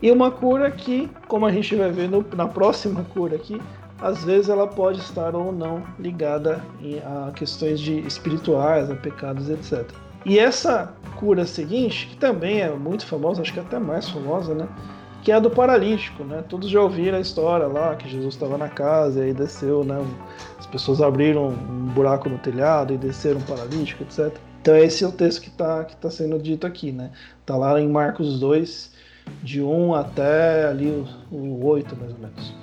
E 0.03 0.11
uma 0.11 0.31
cura 0.31 0.71
que, 0.71 1.11
como 1.29 1.47
a 1.47 1.53
gente 1.53 1.77
vai 1.77 1.93
ver 1.93 2.09
no, 2.09 2.25
na 2.35 2.49
próxima 2.49 3.05
cura 3.13 3.37
aqui, 3.37 3.61
às 4.01 4.25
vezes 4.25 4.49
ela 4.49 4.67
pode 4.67 5.01
estar 5.01 5.35
ou 5.35 5.53
não 5.53 5.83
ligada 5.99 6.65
a 7.05 7.31
questões 7.33 7.81
de 7.81 7.99
espirituais, 8.01 8.91
a 8.91 8.95
pecados, 8.95 9.49
etc. 9.49 9.85
E 10.25 10.39
essa 10.39 10.93
cura 11.17 11.47
seguinte, 11.47 12.09
que 12.09 12.17
também 12.17 12.61
é 12.61 12.71
muito 12.71 13.07
famosa, 13.07 13.43
acho 13.43 13.53
que 13.53 13.59
é 13.59 13.63
até 13.63 13.79
mais 13.79 14.09
famosa, 14.09 14.55
né? 14.55 14.69
Que 15.23 15.33
é 15.33 15.35
a 15.35 15.39
do 15.39 15.51
paralítico, 15.51 16.25
né? 16.25 16.43
Todos 16.49 16.71
já 16.71 16.81
ouviram 16.81 17.19
a 17.19 17.21
história 17.21 17.67
lá, 17.67 17.95
que 17.95 18.09
Jesus 18.09 18.35
estava 18.35 18.57
na 18.57 18.69
casa 18.69 19.21
e 19.21 19.25
aí 19.25 19.35
desceu, 19.35 19.85
né? 19.85 19.99
As 20.59 20.67
pessoas 20.67 21.01
abriram 21.03 21.49
um 21.49 21.87
buraco 21.95 22.29
no 22.29 22.39
telhado 22.39 22.95
e 22.95 22.99
desceram 22.99 23.39
um 23.39 23.43
paralítico, 23.43 24.03
etc. 24.03 24.35
Então 24.63 24.77
esse 24.77 25.05
é 25.05 25.07
o 25.07 25.13
texto 25.13 25.43
que 25.43 25.49
está 25.49 25.85
que 25.85 25.97
tá 25.97 26.11
sendo 26.11 26.39
dito 26.39 26.67
aqui, 26.67 26.93
né? 26.93 27.11
Tá 27.45 27.57
lá 27.57 27.79
em 27.81 27.89
Marcos 27.89 28.39
2, 28.41 28.93
de 29.43 29.63
1 29.63 29.95
até 29.95 30.67
ali 30.69 30.89
o, 31.31 31.35
o 31.35 31.67
8, 31.67 31.97
mais 31.97 32.13
ou 32.13 32.19
menos. 32.19 32.60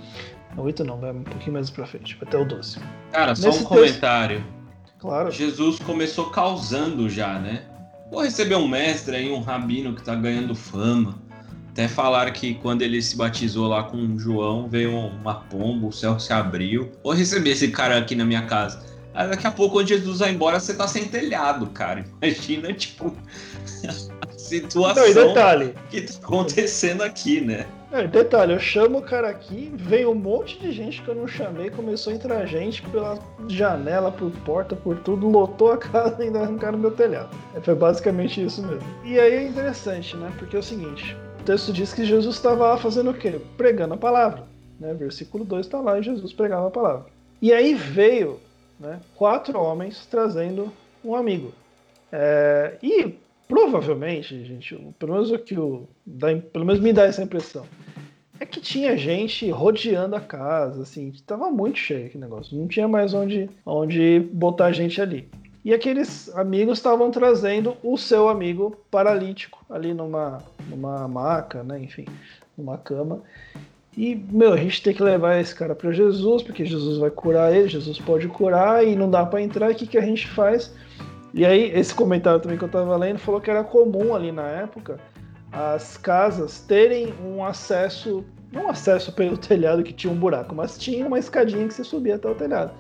8 0.62 0.84
não, 0.84 1.00
vai 1.00 1.12
um 1.12 1.24
pouquinho 1.24 1.54
mais 1.54 1.70
pra 1.70 1.86
frente, 1.86 2.17
até 2.22 2.38
o 2.38 2.46
12. 2.46 2.80
Cara, 3.12 3.36
só 3.36 3.48
Nesse 3.48 3.60
um 3.60 3.63
comentário. 3.63 4.43
Claro. 5.00 5.32
Jesus 5.32 5.80
começou 5.80 6.30
causando 6.30 7.10
já, 7.10 7.39
né? 7.39 7.63
Vou 8.10 8.24
receber 8.24 8.56
um 8.56 8.67
mestre 8.67 9.15
aí, 9.15 9.32
um 9.32 9.41
rabino 9.41 9.93
que 9.93 10.04
tá 10.04 10.15
ganhando 10.15 10.56
fama. 10.56 11.15
Até 11.72 11.88
falaram 11.88 12.32
que 12.32 12.56
quando 12.56 12.82
ele 12.82 13.00
se 13.02 13.15
batizou 13.15 13.67
lá 13.67 13.84
com 13.84 14.17
João, 14.17 14.67
veio 14.67 14.98
uma 14.98 15.36
pomba, 15.36 15.88
o 15.88 15.91
céu 15.91 16.20
se 16.20 16.34
abriu. 16.34 16.91
Vou 17.04 17.13
receber 17.13 17.52
esse 17.52 17.67
cara 17.67 17.98
aqui 17.98 18.15
na 18.15 18.26
minha 18.26 18.43
casa. 18.48 18.84
Aí 19.13 19.28
daqui 19.30 19.46
a 19.46 19.52
pouco, 19.52 19.76
quando 19.76 19.88
Jesus 19.88 20.20
vai 20.20 20.32
embora, 20.32 20.60
você 20.60 20.74
tá 20.74 20.88
sem 20.88 21.06
telhado, 21.06 21.67
cara. 21.67 22.06
Imagina, 22.22 22.74
tipo, 22.74 23.15
situação 24.48 25.08
Não, 25.08 25.28
detalhe, 25.28 25.76
que 25.90 26.02
tá 26.02 26.14
acontecendo 26.22 27.04
aqui, 27.04 27.42
né? 27.42 27.68
É, 27.92 28.06
detalhe, 28.06 28.54
eu 28.54 28.60
chamo 28.60 28.98
o 28.98 29.02
cara 29.02 29.30
aqui, 29.30 29.72
veio 29.76 30.12
um 30.12 30.16
monte 30.16 30.60
de 30.60 30.72
gente 30.74 31.02
que 31.02 31.08
eu 31.08 31.16
não 31.16 31.28
chamei, 31.28 31.70
começou 31.70 32.12
a 32.12 32.16
entrar 32.16 32.46
gente 32.46 32.82
pela 32.84 33.18
janela, 33.48 34.12
por 34.12 34.30
porta, 34.46 34.76
por 34.76 34.98
tudo, 35.00 35.30
lotou 35.30 35.72
a 35.72 35.78
casa 35.78 36.18
e 36.20 36.28
ainda 36.28 36.42
arrancaram 36.42 36.78
meu 36.78 36.92
telhado. 36.92 37.30
É, 37.56 37.62
foi 37.62 37.76
basicamente 37.76 38.44
isso 38.44 38.62
mesmo. 38.62 38.84
E 39.06 39.18
aí 39.18 39.34
é 39.34 39.48
interessante, 39.48 40.18
né? 40.18 40.32
Porque 40.38 40.56
é 40.56 40.60
o 40.60 40.64
seguinte, 40.64 41.16
o 41.40 41.44
texto 41.44 41.72
diz 41.72 41.94
que 41.94 42.04
Jesus 42.04 42.36
estava 42.36 42.68
lá 42.68 42.78
fazendo 42.78 43.12
o 43.12 43.14
quê? 43.14 43.40
Pregando 43.56 43.94
a 43.94 43.98
palavra. 43.98 44.44
Né? 44.80 44.94
Versículo 44.94 45.46
2 45.46 45.66
está 45.66 45.80
lá 45.80 45.98
e 45.98 46.04
Jesus 46.04 46.34
pregava 46.34 46.68
a 46.68 46.72
palavra. 46.72 47.06
E 47.42 47.54
aí 47.54 47.74
veio 47.74 48.40
né, 48.80 49.00
quatro 49.16 49.58
homens 49.60 50.06
trazendo 50.10 50.72
um 51.04 51.16
amigo. 51.16 51.54
É, 52.12 52.78
e 52.82 53.16
provavelmente, 53.48 54.44
gente, 54.44 54.76
pelo 55.00 55.14
menos 55.14 55.32
o 55.32 55.40
que 55.40 55.58
o, 55.58 55.88
pelo 56.52 56.66
menos 56.66 56.82
me 56.82 56.92
dá 56.92 57.04
essa 57.04 57.24
impressão, 57.24 57.66
é 58.40 58.46
que 58.46 58.60
tinha 58.60 58.96
gente 58.98 59.50
rodeando 59.50 60.16
a 60.16 60.22
casa, 60.22 60.84
assim, 60.84 61.12
tava 61.26 61.50
muito 61.50 61.80
cheio 61.80 62.06
aquele 62.06 62.24
negócio, 62.24 62.58
não 62.58 62.68
tinha 62.68 62.88
mais 62.88 63.14
onde, 63.14 63.50
onde 63.66 64.20
botar 64.32 64.72
gente 64.72 65.02
ali. 65.02 65.28
E 65.66 65.74
aqueles 65.74 66.34
amigos 66.36 66.78
estavam 66.78 67.12
trazendo 67.12 67.76
o 67.84 67.98
seu 67.98 68.30
amigo 68.30 68.78
paralítico 68.90 69.66
ali 69.70 69.94
numa, 69.94 70.42
numa 70.70 71.08
maca, 71.08 71.64
né, 71.64 71.80
enfim, 71.80 72.06
numa 72.58 72.78
cama. 72.78 73.22
E, 73.98 74.16
meu, 74.32 74.54
a 74.54 74.58
gente 74.58 74.84
tem 74.84 74.94
que 74.94 75.02
levar 75.02 75.42
esse 75.42 75.56
cara 75.56 75.74
para 75.74 75.92
Jesus, 75.92 76.44
porque 76.44 76.64
Jesus 76.64 77.00
vai 77.00 77.10
curar 77.10 77.54
ele, 77.54 77.68
Jesus 77.68 77.98
pode 78.00 78.28
curar 78.28 78.86
e 78.86 78.96
não 78.96 79.10
dá 79.10 79.26
para 79.26 79.42
entrar. 79.42 79.72
E 79.72 79.74
o 79.74 79.76
que, 79.76 79.88
que 79.88 79.98
a 79.98 80.02
gente 80.02 80.28
faz? 80.28 80.72
E 81.38 81.45
aí, 81.45 81.71
esse 81.71 81.93
comentário 81.93 82.39
também 82.39 82.58
que 82.58 82.63
eu 82.63 82.67
estava 82.67 82.97
lendo 82.97 83.19
falou 83.19 83.39
que 83.39 83.52
era 83.52 83.63
comum 83.63 84.15
ali 84.15 84.32
na 84.32 84.47
época 84.47 85.00
as 85.52 85.95
casas 85.95 86.62
terem 86.62 87.13
um 87.23 87.45
acesso, 87.45 88.26
não 88.52 88.65
um 88.65 88.69
acesso 88.69 89.12
pelo 89.12 89.38
telhado 89.38 89.84
que 89.84 89.93
tinha 89.93 90.12
um 90.12 90.15
buraco, 90.15 90.56
mas 90.56 90.80
tinha 90.80 91.06
uma 91.06 91.19
escadinha 91.19 91.67
que 91.67 91.76
você 91.76 91.84
subia 91.84 92.15
até 92.15 92.28
o 92.28 92.34
telhado. 92.34 92.71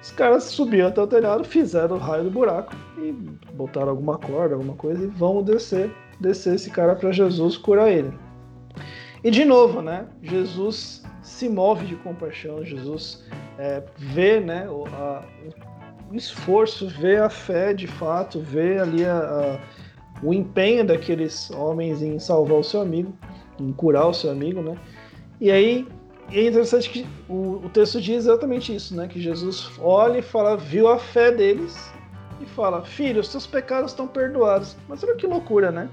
Os 0.00 0.12
caras 0.12 0.44
subiam 0.44 0.86
até 0.86 1.02
o 1.02 1.06
telhado, 1.08 1.42
fizeram 1.42 1.96
o 1.96 1.98
raio 1.98 2.22
do 2.22 2.30
buraco 2.30 2.72
e 2.96 3.10
botaram 3.54 3.88
alguma 3.88 4.16
corda, 4.18 4.54
alguma 4.54 4.74
coisa 4.74 5.02
e 5.02 5.08
vamos 5.08 5.44
descer, 5.44 5.90
descer 6.20 6.54
esse 6.54 6.70
cara 6.70 6.94
para 6.94 7.10
Jesus 7.10 7.56
curar 7.56 7.90
ele. 7.90 8.16
E 9.24 9.32
de 9.32 9.44
novo, 9.44 9.82
né? 9.82 10.06
Jesus 10.22 11.02
se 11.22 11.48
move 11.48 11.86
de 11.86 11.96
compaixão, 11.96 12.64
Jesus 12.64 13.24
é, 13.58 13.82
vê 13.96 14.38
né, 14.38 14.68
a, 14.92 15.24
esforço, 16.12 16.88
ver 16.88 17.20
a 17.20 17.28
fé 17.28 17.74
de 17.74 17.86
fato, 17.86 18.40
ver 18.40 18.80
ali 18.80 19.04
a, 19.04 19.18
a, 19.18 19.58
o 20.22 20.32
empenho 20.32 20.84
daqueles 20.84 21.50
homens 21.50 22.02
em 22.02 22.18
salvar 22.18 22.58
o 22.58 22.64
seu 22.64 22.80
amigo, 22.80 23.12
em 23.58 23.72
curar 23.72 24.06
o 24.06 24.14
seu 24.14 24.30
amigo, 24.30 24.62
né? 24.62 24.76
E 25.40 25.50
aí 25.50 25.86
é 26.32 26.46
interessante 26.46 26.90
que 26.90 27.06
o, 27.28 27.60
o 27.64 27.70
texto 27.70 28.00
diz 28.00 28.24
exatamente 28.24 28.74
isso, 28.74 28.94
né? 28.96 29.08
Que 29.08 29.20
Jesus 29.20 29.70
olha 29.80 30.18
e 30.18 30.22
fala, 30.22 30.56
viu 30.56 30.88
a 30.88 30.98
fé 30.98 31.30
deles 31.30 31.92
e 32.40 32.46
fala, 32.46 32.82
filho, 32.82 33.20
os 33.20 33.28
seus 33.28 33.46
pecados 33.46 33.90
estão 33.90 34.06
perdoados. 34.06 34.76
Mas 34.88 35.02
olha 35.02 35.16
que 35.16 35.26
loucura, 35.26 35.70
né? 35.70 35.88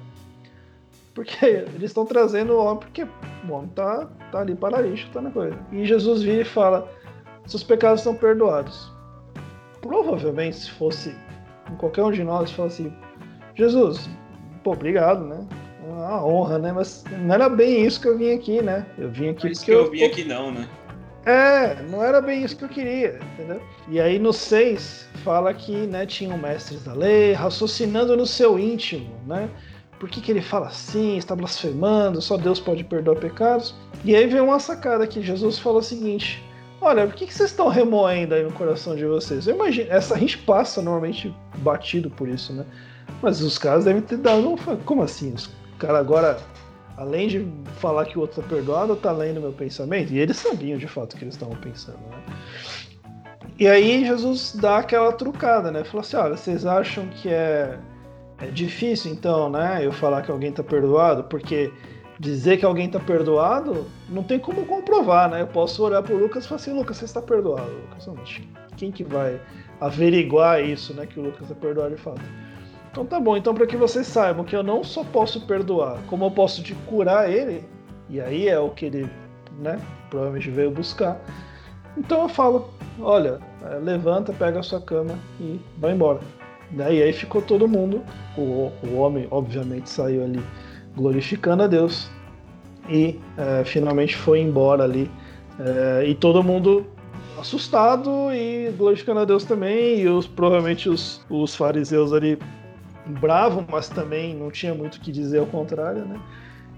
Porque 1.14 1.46
eles 1.46 1.92
estão 1.92 2.06
trazendo 2.06 2.54
o 2.54 2.64
homem, 2.64 2.80
porque 2.80 3.04
o 3.04 3.52
homem 3.52 3.70
tá, 3.76 4.08
tá 4.32 4.40
ali 4.40 4.56
paralítico, 4.56 5.12
tá 5.12 5.22
na 5.22 5.32
coisa. 5.32 5.58
E 5.72 5.86
Jesus 5.86 6.24
vira 6.24 6.42
e 6.42 6.46
fala, 6.46 6.90
seus 7.46 7.64
pecados 7.64 8.00
estão 8.00 8.16
perdoados 8.16 8.93
provavelmente 9.84 10.56
se 10.56 10.72
fosse 10.72 11.14
qualquer 11.78 12.04
um 12.04 12.12
de 12.12 12.24
nós 12.24 12.50
fosse 12.52 12.84
assim, 12.84 12.94
Jesus, 13.54 14.10
pô, 14.64 14.72
obrigado, 14.72 15.24
né? 15.26 15.46
Uma 15.86 16.26
honra, 16.26 16.58
né? 16.58 16.72
Mas 16.72 17.04
não 17.12 17.36
era 17.36 17.50
bem 17.50 17.86
isso 17.86 18.02
que 18.02 18.08
eu 18.08 18.18
vim 18.18 18.34
aqui, 18.34 18.62
né? 18.62 18.86
Eu 18.98 19.12
vim 19.12 19.30
aqui 19.30 19.50
porque 19.50 19.66
que 19.66 19.72
eu, 19.72 19.86
eu 19.86 19.92
vim 19.92 20.04
aqui 20.04 20.24
não, 20.24 20.52
né? 20.52 20.68
É, 21.26 21.82
não 21.84 22.04
era 22.04 22.20
bem 22.20 22.44
isso 22.44 22.58
que 22.58 22.66
eu 22.66 22.70
queria, 22.70 23.20
entendeu? 23.34 23.62
E 23.88 24.00
aí 24.00 24.20
no 24.20 24.34
6 24.34 25.08
fala 25.24 25.54
que 25.54 25.72
né, 25.88 26.06
tinham 26.06 26.38
mestres 26.38 26.84
da 26.84 26.94
lei 26.94 27.34
raciocinando 27.34 28.18
no 28.18 28.26
seu 28.26 28.58
íntimo, 28.58 29.16
né? 29.26 29.50
Por 30.00 30.10
que, 30.10 30.20
que 30.20 30.32
ele 30.32 30.42
fala 30.42 30.68
assim, 30.68 31.18
está 31.18 31.34
blasfemando, 31.34 32.22
só 32.22 32.36
Deus 32.36 32.60
pode 32.60 32.84
perdoar 32.84 33.16
pecados? 33.16 33.74
E 34.04 34.14
aí 34.14 34.28
vem 34.28 34.42
uma 34.42 34.60
sacada 34.60 35.08
que 35.08 35.22
Jesus 35.22 35.60
fala 35.60 35.78
o 35.78 35.84
seguinte: 35.84 36.44
Olha, 36.84 37.08
por 37.08 37.16
que, 37.16 37.26
que 37.26 37.34
vocês 37.34 37.50
estão 37.50 37.70
remoendo 37.70 38.36
aí 38.36 38.44
no 38.44 38.52
coração 38.52 38.94
de 38.94 39.06
vocês? 39.06 39.48
Eu 39.48 39.56
imagino, 39.56 39.90
essa 39.90 40.16
a 40.16 40.18
gente 40.18 40.38
passa 40.40 40.82
normalmente 40.82 41.34
batido 41.60 42.10
por 42.10 42.28
isso, 42.28 42.52
né? 42.52 42.66
Mas 43.22 43.42
os 43.42 43.58
caras 43.58 43.86
devem 43.86 44.02
ter 44.02 44.18
dado. 44.18 44.50
Um, 44.50 44.58
como 44.84 45.02
assim? 45.02 45.34
Os 45.34 45.50
caras 45.80 46.02
agora, 46.02 46.38
além 46.98 47.30
de 47.30 47.48
falar 47.78 48.04
que 48.04 48.18
o 48.18 48.22
outro 48.22 48.42
tá 48.42 48.50
perdoado, 48.50 48.98
tá 48.98 49.14
lendo 49.14 49.40
meu 49.40 49.54
pensamento? 49.54 50.12
E 50.12 50.20
eles 50.20 50.36
sabiam 50.36 50.78
de 50.78 50.86
fato 50.86 51.14
o 51.14 51.18
que 51.18 51.24
eles 51.24 51.36
estavam 51.36 51.56
pensando, 51.56 52.00
né? 52.12 52.22
E 53.58 53.66
aí 53.66 54.06
Jesus 54.06 54.54
dá 54.60 54.80
aquela 54.80 55.14
trucada, 55.14 55.72
né? 55.72 55.86
Falou 55.86 56.02
assim: 56.02 56.18
olha, 56.18 56.36
vocês 56.36 56.66
acham 56.66 57.08
que 57.08 57.30
é, 57.30 57.80
é 58.42 58.48
difícil 58.48 59.10
então, 59.10 59.50
né? 59.50 59.80
Eu 59.82 59.94
falar 59.94 60.22
que 60.22 60.30
alguém 60.30 60.52
tá 60.52 60.62
perdoado? 60.62 61.24
Porque 61.24 61.72
dizer 62.20 62.58
que 62.58 62.66
alguém 62.66 62.88
está 62.88 63.00
perdoado, 63.00 63.86
não 64.10 64.24
tem 64.24 64.40
como 64.40 64.66
comprovar, 64.66 65.30
né? 65.30 65.42
Eu 65.42 65.48
posso 65.48 65.88
para 65.90 66.14
o 66.14 66.18
Lucas 66.18 66.46
e 66.46 66.48
falar 66.48 66.62
assim, 66.62 66.74
Lucas, 66.74 66.98
você 66.98 67.06
está 67.06 67.22
perdoado, 67.22 67.72
Lucas. 67.72 68.42
Quem 68.78 68.92
que 68.92 69.04
vai 69.04 69.40
averiguar 69.80 70.64
isso, 70.64 70.94
né? 70.94 71.06
Que 71.06 71.20
o 71.20 71.24
Lucas 71.24 71.44
está 71.44 71.56
perdoado 71.56 71.96
de 71.96 72.02
fato. 72.02 72.22
Então 72.92 73.06
tá 73.06 73.20
bom, 73.20 73.36
então 73.36 73.56
para 73.56 73.66
que 73.66 73.76
vocês 73.76 74.06
saibam 74.06 74.46
que 74.46 74.56
eu 74.56 74.62
não 74.62 74.84
só 74.84 75.04
posso 75.04 75.48
perdoar, 75.48 75.98
como 76.08 76.26
eu 76.26 76.32
posso 76.32 76.62
te 76.62 76.76
curar 76.86 77.28
ele, 77.28 77.66
e 78.08 78.22
aí 78.22 78.48
é 78.48 78.60
o 78.60 78.70
que 78.70 78.86
ele, 78.86 79.10
né, 79.58 79.82
provavelmente 80.12 80.52
veio 80.52 80.70
buscar. 80.70 81.20
Então 81.98 82.22
eu 82.22 82.30
falo, 82.30 82.70
olha, 83.00 83.40
é, 83.64 83.80
levanta, 83.80 84.32
pega 84.32 84.60
a 84.60 84.64
sua 84.64 84.80
cama 84.80 85.18
e 85.40 85.60
vai 85.80 85.94
embora. 85.94 86.20
E 86.72 86.82
aí 86.82 87.12
ficou 87.14 87.42
todo 87.42 87.68
mundo, 87.68 88.04
o, 88.38 88.72
o 88.84 88.98
homem 88.98 89.28
obviamente 89.32 89.90
saiu 89.90 90.24
ali 90.24 90.44
glorificando 90.96 91.64
a 91.64 91.68
Deus. 91.68 92.10
E 92.90 93.20
é, 93.38 93.64
finalmente 93.64 94.16
foi 94.16 94.40
embora 94.40 94.84
ali. 94.84 95.10
É, 95.60 96.06
e 96.08 96.16
todo 96.16 96.44
mundo 96.44 96.86
assustado 97.40 98.32
e 98.34 98.72
glorificando 98.78 99.22
a 99.22 99.26
Deus 99.26 99.44
também. 99.44 100.00
E 100.00 100.08
os 100.08 100.28
provavelmente 100.28 100.90
os, 100.90 101.22
os 101.30 101.56
fariseus 101.56 102.12
ali 102.14 102.38
bravo 103.06 103.66
mas 103.70 103.90
também 103.90 104.36
não 104.36 104.50
tinha 104.50 104.74
muito 104.74 104.96
o 104.96 105.00
que 105.00 105.12
dizer 105.12 105.40
ao 105.40 105.46
contrário 105.46 106.06
né? 106.06 106.20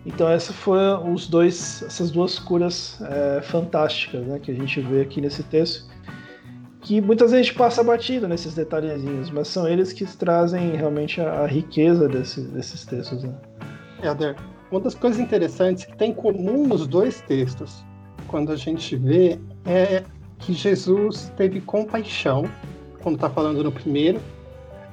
Então 0.06 0.30
essa 0.30 0.54
foi 0.54 0.80
os 1.12 1.28
dois 1.28 1.84
essas 1.84 2.12
duas 2.12 2.40
curas 2.40 3.00
é, 3.02 3.42
fantásticas 3.42 4.26
né 4.26 4.40
que 4.40 4.52
a 4.52 4.54
gente 4.54 4.80
vê 4.82 5.02
aqui 5.02 5.22
nesse 5.22 5.44
texto 5.44 5.86
que 6.82 7.02
muitas 7.02 7.32
vezes 7.32 7.46
a 7.46 7.50
gente 7.50 7.58
passa 7.58 7.84
batido 7.84 8.28
nesses 8.28 8.54
detalhezinhos 8.54 9.30
mas 9.30 9.48
são 9.48 9.68
eles 9.68 9.94
que 9.94 10.06
trazem 10.18 10.76
realmente 10.76 11.22
a, 11.22 11.42
a 11.42 11.48
riqueza 11.48 12.08
desse, 12.08 12.42
desses 12.42 12.86
textos 12.86 13.24
né? 13.24 13.34
Uma 14.72 14.80
das 14.80 14.96
coisas 14.96 15.20
interessantes 15.20 15.86
que 15.86 15.96
tem 15.96 16.12
em 16.12 16.14
comum 16.14 16.68
nos 16.68 16.88
dois 16.88 17.22
textos, 17.22 17.84
quando 18.28 18.52
a 18.52 18.56
gente 18.56 18.96
vê, 18.96 19.40
é 19.66 20.04
que 20.40 20.54
Jesus 20.54 21.32
teve 21.38 21.62
compaixão, 21.62 22.50
quando 23.02 23.16
está 23.16 23.30
falando 23.30 23.64
no 23.64 23.72
primeiro, 23.72 24.20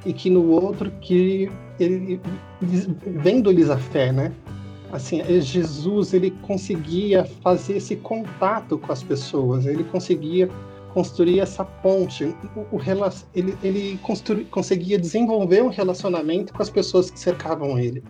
e 0.04 0.12
que 0.12 0.28
no 0.30 0.50
outro 0.50 0.90
que 1.00 1.50
ele 1.78 2.20
vendo-lhes 3.06 3.70
a 3.70 3.78
fé, 3.78 4.12
né? 4.12 4.32
Assim, 4.92 5.20
é 5.20 5.40
Jesus 5.40 6.12
ele 6.12 6.30
conseguia 6.42 7.24
fazer 7.42 7.78
esse 7.78 7.96
contato 7.96 8.76
com 8.76 8.92
as 8.92 9.02
pessoas, 9.02 9.64
ele 9.64 9.84
conseguia 9.84 10.48
construir 10.92 11.40
essa 11.40 11.64
ponte, 11.64 12.24
o, 12.54 12.76
o 12.76 12.80
ele, 13.34 13.56
ele 13.62 13.98
constru, 14.02 14.44
conseguia 14.46 14.98
desenvolver 14.98 15.62
um 15.62 15.68
relacionamento 15.68 16.52
com 16.52 16.62
as 16.62 16.68
pessoas 16.68 17.10
que 17.10 17.18
cercavam 17.18 17.78
ele 17.78 18.02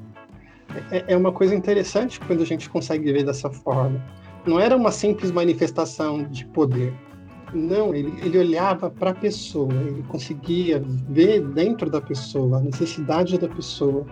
é, 0.90 1.04
é 1.08 1.16
uma 1.16 1.32
coisa 1.32 1.54
interessante 1.54 2.20
quando 2.20 2.42
a 2.42 2.46
gente 2.46 2.68
consegue 2.68 3.12
ver 3.12 3.24
dessa 3.24 3.50
forma. 3.50 4.02
Não 4.46 4.58
era 4.58 4.76
uma 4.76 4.90
simples 4.90 5.30
manifestação 5.30 6.24
de 6.24 6.44
poder. 6.46 6.92
Não, 7.54 7.94
ele, 7.94 8.12
ele 8.22 8.38
olhava 8.38 8.90
para 8.90 9.10
a 9.10 9.14
pessoa, 9.14 9.72
ele 9.74 10.02
conseguia 10.08 10.82
ver 11.10 11.42
dentro 11.48 11.90
da 11.90 12.00
pessoa 12.00 12.58
a 12.58 12.60
necessidade 12.60 13.38
da 13.38 13.48
pessoa 13.48 14.06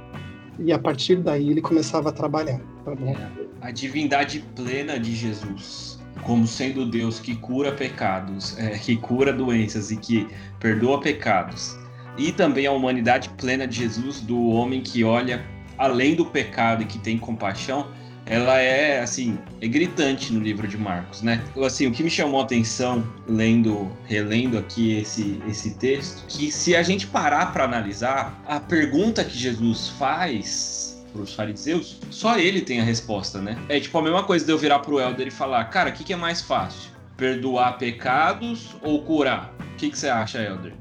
e 0.58 0.72
a 0.72 0.78
partir 0.78 1.16
daí 1.16 1.50
ele 1.50 1.62
começava 1.62 2.10
a 2.10 2.12
trabalhar. 2.12 2.60
Tá 2.84 2.92
é, 2.92 3.16
a 3.62 3.70
divindade 3.70 4.44
plena 4.54 4.98
de 5.00 5.14
Jesus, 5.14 5.98
como 6.22 6.46
sendo 6.46 6.84
Deus 6.84 7.18
que 7.18 7.34
cura 7.34 7.72
pecados, 7.72 8.58
é, 8.58 8.70
que 8.78 8.96
cura 8.96 9.32
doenças 9.32 9.90
e 9.90 9.96
que 9.96 10.28
perdoa 10.58 11.00
pecados, 11.00 11.78
e 12.18 12.32
também 12.32 12.66
a 12.66 12.72
humanidade 12.72 13.30
plena 13.30 13.66
de 13.66 13.78
Jesus, 13.78 14.20
do 14.20 14.48
homem 14.48 14.82
que 14.82 15.02
olha 15.02 15.42
além 15.80 16.14
do 16.14 16.26
pecado 16.26 16.82
e 16.82 16.84
que 16.84 16.98
tem 16.98 17.16
compaixão, 17.18 17.88
ela 18.26 18.58
é 18.58 19.00
assim, 19.00 19.38
é 19.60 19.66
gritante 19.66 20.32
no 20.32 20.38
livro 20.38 20.68
de 20.68 20.76
Marcos, 20.76 21.22
né? 21.22 21.42
Assim, 21.64 21.86
o 21.86 21.90
que 21.90 22.02
me 22.02 22.10
chamou 22.10 22.40
a 22.40 22.44
atenção 22.44 23.02
lendo, 23.26 23.90
relendo 24.04 24.58
aqui 24.58 24.98
esse 24.98 25.42
esse 25.48 25.74
texto, 25.76 26.24
que 26.28 26.52
se 26.52 26.76
a 26.76 26.82
gente 26.82 27.06
parar 27.06 27.52
para 27.52 27.64
analisar, 27.64 28.40
a 28.46 28.60
pergunta 28.60 29.24
que 29.24 29.36
Jesus 29.36 29.88
faz 29.98 31.02
para 31.12 31.22
os 31.22 31.34
fariseus, 31.34 31.98
só 32.10 32.38
ele 32.38 32.60
tem 32.60 32.80
a 32.80 32.84
resposta, 32.84 33.40
né? 33.40 33.58
É 33.68 33.80
tipo 33.80 33.98
a 33.98 34.02
mesma 34.02 34.22
coisa 34.22 34.44
de 34.44 34.52
eu 34.52 34.58
virar 34.58 34.80
pro 34.80 35.00
Helder 35.00 35.26
e 35.26 35.30
falar, 35.30 35.64
cara, 35.64 35.90
o 35.90 35.92
que, 35.92 36.04
que 36.04 36.12
é 36.12 36.16
mais 36.16 36.40
fácil? 36.40 36.90
Perdoar 37.16 37.78
pecados 37.78 38.76
ou 38.82 39.02
curar? 39.02 39.52
O 39.72 39.76
que, 39.76 39.90
que 39.90 39.98
você 39.98 40.08
acha, 40.08 40.40
Helder? 40.40 40.79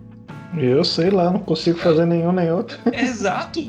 Eu 0.58 0.84
sei 0.84 1.10
lá, 1.10 1.32
não 1.32 1.40
consigo 1.40 1.78
fazer 1.78 2.06
nenhum 2.06 2.32
nem 2.32 2.52
outro. 2.52 2.78
Exato. 2.92 3.62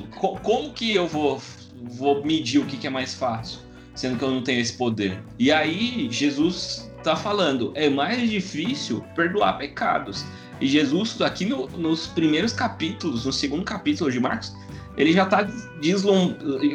Como 0.43 0.73
que 0.73 0.95
eu 0.95 1.07
vou, 1.07 1.40
vou 1.83 2.25
medir 2.25 2.59
o 2.59 2.66
que, 2.66 2.87
é 2.87 2.90
mais 2.90 3.14
fácil, 3.14 3.61
sendo 3.95 4.19
que 4.19 4.25
eu 4.25 4.31
não 4.31 4.43
tenho 4.43 4.61
esse 4.61 4.73
poder? 4.73 5.19
E 5.38 5.53
aí, 5.53 6.09
Jesus 6.11 6.90
está 6.99 7.16
falando, 7.16 7.73
é 7.75 7.88
mais 7.88 8.29
difícil 8.29 9.05
perdoar 9.14 9.59
pecados. 9.59 10.25
E 10.61 10.66
Jesus, 10.66 11.21
aqui 11.23 11.47
no, 11.47 11.66
nos 11.69 12.07
primeiros 12.07 12.53
capítulos, 12.53 13.25
no 13.25 13.33
segundo 13.33 13.64
capítulo 13.64 14.11
de 14.11 14.21
Marcos, 14.21 14.55
ele 14.97 15.12
já 15.12 15.25
está 15.25 15.49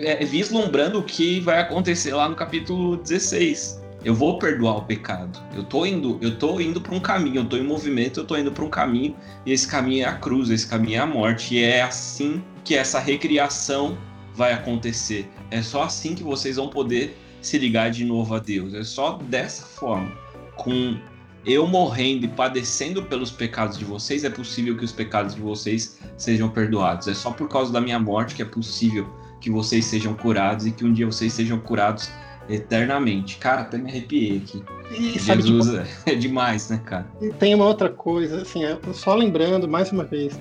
é, 0.04 0.26
vislumbrando 0.26 1.00
o 1.00 1.04
que 1.04 1.40
vai 1.42 1.60
acontecer 1.60 2.14
lá 2.14 2.28
no 2.28 2.36
capítulo 2.36 2.98
16 2.98 3.85
eu 4.06 4.14
vou 4.14 4.38
perdoar 4.38 4.78
o 4.78 4.82
pecado. 4.84 5.42
Eu 5.56 5.64
tô 5.64 5.84
indo, 5.84 6.20
eu 6.22 6.38
tô 6.38 6.60
indo 6.62 6.80
para 6.80 6.94
um 6.94 7.00
caminho, 7.00 7.38
eu 7.38 7.46
tô 7.46 7.58
em 7.58 7.64
movimento, 7.64 8.20
eu 8.20 8.24
tô 8.24 8.38
indo 8.38 8.52
para 8.52 8.64
um 8.64 8.70
caminho, 8.70 9.16
e 9.44 9.52
esse 9.52 9.68
caminho 9.68 10.04
é 10.04 10.08
a 10.08 10.14
cruz, 10.14 10.52
esse 10.52 10.68
caminho 10.68 10.98
é 10.98 11.00
a 11.00 11.08
morte, 11.08 11.56
e 11.56 11.64
é 11.64 11.82
assim 11.82 12.44
que 12.64 12.76
essa 12.76 13.00
recriação 13.00 13.98
vai 14.36 14.54
acontecer. 14.54 15.28
É 15.50 15.60
só 15.64 15.82
assim 15.82 16.14
que 16.14 16.22
vocês 16.22 16.58
vão 16.58 16.68
poder 16.68 17.18
se 17.42 17.58
ligar 17.58 17.90
de 17.90 18.06
novo 18.06 18.36
a 18.36 18.40
Deus. 18.40 18.76
É 18.76 18.84
só 18.84 19.18
dessa 19.18 19.66
forma, 19.66 20.12
com 20.56 20.96
eu 21.44 21.66
morrendo 21.66 22.26
e 22.26 22.28
padecendo 22.28 23.02
pelos 23.02 23.32
pecados 23.32 23.76
de 23.76 23.86
vocês, 23.86 24.24
é 24.24 24.30
possível 24.30 24.78
que 24.78 24.86
os 24.86 24.92
pecados 24.92 25.34
de 25.34 25.42
vocês 25.42 26.00
sejam 26.16 26.48
perdoados. 26.50 27.08
É 27.08 27.14
só 27.16 27.32
por 27.32 27.50
causa 27.50 27.74
da 27.74 27.82
minha 27.82 28.00
morte 28.00 28.36
que 28.36 28.44
é 28.44 28.46
possível 28.46 29.10
que 29.42 29.50
vocês 29.50 29.86
sejam 29.86 30.14
curados 30.14 30.68
e 30.68 30.72
que 30.72 30.86
um 30.86 30.94
dia 30.94 31.08
vocês 31.08 31.34
sejam 31.34 31.60
curados 31.60 32.10
eternamente. 32.50 33.38
Cara, 33.38 33.62
até 33.62 33.78
me 33.78 33.90
arrepiei 33.90 34.38
aqui. 34.38 34.64
E 34.92 35.20
Jesus 35.20 35.70
que... 36.04 36.12
é 36.12 36.16
demais, 36.16 36.70
né, 36.70 36.80
cara? 36.86 37.06
E 37.22 37.30
tem 37.30 37.56
uma 37.56 37.66
outra 37.66 37.90
coisa, 37.90 38.42
assim, 38.42 38.62
só 38.94 39.16
lembrando 39.16 39.68
mais 39.68 39.92
uma 39.92 40.04
vez, 40.04 40.40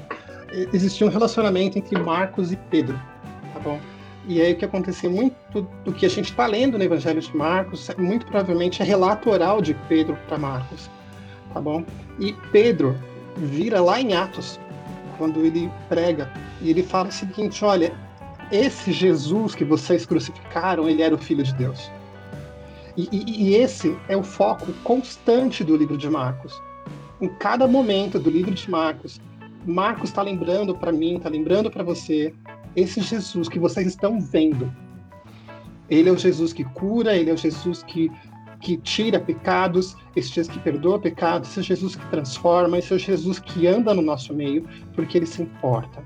existia 0.72 1.06
um 1.06 1.10
relacionamento 1.10 1.78
entre 1.78 1.98
Marcos 1.98 2.52
e 2.52 2.56
Pedro, 2.56 3.00
tá 3.52 3.60
bom? 3.60 3.80
E 4.26 4.40
aí 4.40 4.54
o 4.54 4.56
que 4.56 4.64
aconteceu 4.64 5.10
muito 5.10 5.68
do 5.84 5.92
que 5.92 6.06
a 6.06 6.08
gente 6.08 6.30
está 6.30 6.46
lendo 6.46 6.78
no 6.78 6.84
Evangelho 6.84 7.20
de 7.20 7.36
Marcos, 7.36 7.90
muito 7.98 8.24
provavelmente 8.26 8.80
é 8.80 8.84
relato 8.84 9.30
oral 9.30 9.60
de 9.60 9.74
Pedro 9.88 10.16
para 10.28 10.38
Marcos, 10.38 10.88
tá 11.52 11.60
bom? 11.60 11.84
E 12.18 12.32
Pedro 12.50 12.96
vira 13.36 13.82
lá 13.82 14.00
em 14.00 14.14
Atos, 14.14 14.58
quando 15.18 15.44
ele 15.44 15.70
prega, 15.88 16.30
e 16.60 16.70
ele 16.70 16.82
fala 16.82 17.08
o 17.08 17.12
seguinte: 17.12 17.64
olha, 17.64 17.92
esse 18.50 18.92
Jesus 18.92 19.54
que 19.54 19.64
vocês 19.64 20.07
crucificaram, 20.07 20.88
ele 20.88 21.02
era 21.02 21.14
o 21.14 21.18
Filho 21.18 21.42
de 21.42 21.54
Deus. 21.54 21.90
E, 22.96 23.09
e, 23.11 23.48
e 23.48 23.54
esse 23.57 23.96
é 24.09 24.16
o 24.16 24.22
foco 24.22 24.72
constante 24.85 25.64
do 25.64 25.76
livro 25.76 25.98
de 25.98 26.09
Marcos. 26.09 26.61
Em 27.20 27.28
cada 27.28 27.66
momento 27.66 28.18
do 28.18 28.30
livro 28.30 28.52
de 28.52 28.70
Marcos, 28.70 29.20
Marcos 29.66 30.11
está 30.11 30.22
lembrando 30.22 30.76
para 30.76 30.92
mim, 30.92 31.16
está 31.16 31.28
lembrando 31.28 31.70
para 31.70 31.83
você, 31.83 32.35
esse 32.76 33.00
Jesus 33.00 33.48
que 33.48 33.59
vocês 33.59 33.87
estão 33.87 34.20
vendo. 34.20 34.72
Ele 35.88 36.09
é 36.09 36.12
o 36.12 36.18
Jesus 36.18 36.52
que 36.52 36.64
cura, 36.64 37.16
ele 37.16 37.30
é 37.30 37.35
o 37.35 37.37
Jesus 37.37 37.83
que, 37.83 38.11
que 38.61 38.76
tira 38.76 39.18
pecados, 39.18 39.96
esse 40.14 40.28
Jesus 40.28 40.57
que 40.57 40.62
perdoa 40.62 40.98
pecados, 40.98 41.50
esse 41.50 41.62
Jesus 41.62 41.96
que 41.96 42.07
transforma, 42.11 42.78
esse 42.78 42.96
Jesus 42.98 43.38
que 43.38 43.66
anda 43.66 43.94
no 43.94 44.02
nosso 44.02 44.35
meio, 44.35 44.66
porque 44.94 45.18
ele 45.18 45.26
se 45.26 45.42
importa. 45.42 46.04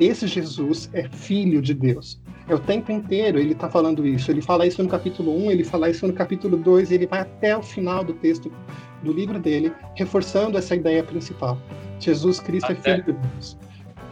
Esse 0.00 0.26
Jesus 0.26 0.88
é 0.94 1.06
filho 1.10 1.60
de 1.60 1.74
Deus. 1.74 2.18
É 2.48 2.54
o 2.54 2.58
tempo 2.58 2.90
inteiro 2.90 3.38
ele 3.38 3.52
está 3.52 3.68
falando 3.68 4.06
isso. 4.06 4.30
Ele 4.30 4.40
fala 4.40 4.66
isso 4.66 4.82
no 4.82 4.88
capítulo 4.88 5.36
1, 5.46 5.50
ele 5.50 5.62
fala 5.62 5.90
isso 5.90 6.06
no 6.06 6.12
capítulo 6.12 6.56
2, 6.56 6.90
e 6.90 6.94
ele 6.94 7.06
vai 7.06 7.20
até 7.20 7.56
o 7.56 7.62
final 7.62 8.02
do 8.02 8.14
texto 8.14 8.50
do 9.02 9.12
livro 9.12 9.38
dele, 9.38 9.72
reforçando 9.94 10.56
essa 10.56 10.74
ideia 10.74 11.02
principal. 11.04 11.60
Jesus 11.98 12.40
Cristo 12.40 12.70
é 12.70 12.72
até... 12.72 12.90
é 12.90 12.94
filho 13.02 13.14
de 13.14 13.28
Deus. 13.28 13.58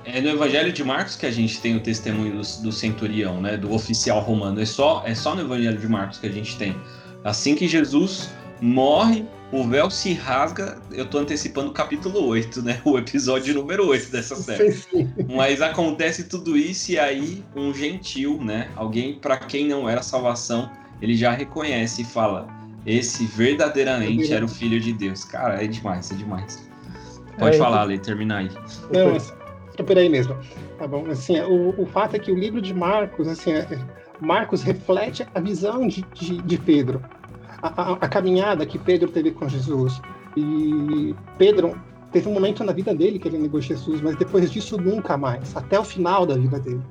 É 0.04 0.20
no 0.20 0.28
Evangelho 0.28 0.72
de 0.72 0.84
Marcos 0.84 1.16
que 1.16 1.26
a 1.26 1.30
gente 1.30 1.60
tem 1.60 1.76
o 1.76 1.80
testemunho 1.80 2.32
do, 2.32 2.62
do, 2.62 2.72
centurião, 2.72 3.40
né, 3.40 3.56
do 3.56 3.72
oficial 3.72 4.20
romano. 4.20 4.60
É 4.60 4.64
só, 4.64 5.02
é 5.04 5.14
só 5.14 5.34
no 5.34 5.42
Evangelho 5.42 5.78
de 5.78 5.88
Marcos 5.88 6.18
que 6.18 6.26
a 6.26 6.32
gente 6.32 6.56
tem. 6.56 6.76
Assim 7.24 7.54
que 7.54 7.66
Jesus 7.66 8.30
morre, 8.60 9.24
o 9.52 9.64
véu 9.64 9.90
se 9.90 10.12
rasga. 10.12 10.78
Eu 10.92 11.06
tô 11.06 11.18
antecipando 11.18 11.70
o 11.70 11.72
capítulo 11.72 12.26
8, 12.26 12.62
né? 12.62 12.80
O 12.84 12.98
episódio 12.98 13.54
número 13.54 13.86
8 13.86 14.10
dessa 14.10 14.36
série. 14.36 14.72
Sim, 14.72 15.06
sim. 15.06 15.26
Mas 15.34 15.60
acontece 15.60 16.24
tudo 16.24 16.56
isso 16.56 16.92
e 16.92 16.98
aí 16.98 17.44
um 17.56 17.72
gentil, 17.72 18.42
né? 18.42 18.70
Alguém 18.76 19.14
para 19.14 19.36
quem 19.36 19.66
não 19.68 19.88
era 19.88 20.02
salvação, 20.02 20.70
ele 21.00 21.14
já 21.14 21.30
reconhece 21.30 22.02
e 22.02 22.04
fala: 22.04 22.46
esse 22.86 23.24
verdadeiramente 23.26 24.32
era 24.32 24.44
o 24.44 24.48
filho 24.48 24.80
de 24.80 24.92
Deus. 24.92 25.24
Cara, 25.24 25.62
é 25.62 25.66
demais, 25.66 26.10
é 26.10 26.14
demais. 26.14 26.68
Pode 27.38 27.56
é, 27.56 27.58
falar, 27.58 27.84
Lei, 27.84 27.98
termina 27.98 28.38
aí. 28.38 28.50
Não, 28.92 29.12
mas, 29.12 29.32
por 29.76 29.96
aí 29.96 30.08
mesmo. 30.08 30.36
Tá 30.78 30.86
bom. 30.86 31.06
Assim, 31.10 31.38
o, 31.40 31.74
o 31.80 31.86
fato 31.86 32.16
é 32.16 32.18
que 32.18 32.32
o 32.32 32.34
livro 32.34 32.60
de 32.60 32.74
Marcos, 32.74 33.28
assim, 33.28 33.52
é, 33.52 33.66
Marcos 34.20 34.62
reflete 34.62 35.26
a 35.34 35.40
visão 35.40 35.86
de, 35.86 36.04
de, 36.14 36.42
de 36.42 36.58
Pedro, 36.58 37.02
a, 37.62 37.92
a, 37.92 38.08
caminhada 38.08 38.64
que 38.64 38.78
Pedro 38.78 39.10
teve 39.10 39.32
com 39.32 39.48
Jesus. 39.48 40.00
E 40.36 41.14
Pedro 41.36 41.78
teve 42.12 42.28
um 42.28 42.32
momento 42.32 42.62
na 42.64 42.72
vida 42.72 42.94
dele 42.94 43.18
que 43.18 43.28
ele 43.28 43.38
negou 43.38 43.60
Jesus, 43.60 44.00
mas 44.00 44.16
depois 44.16 44.50
disso 44.50 44.76
nunca 44.76 45.16
mais, 45.16 45.56
até 45.56 45.78
o 45.78 45.84
final 45.84 46.24
da 46.24 46.36
vida 46.36 46.58
dele. 46.58 46.82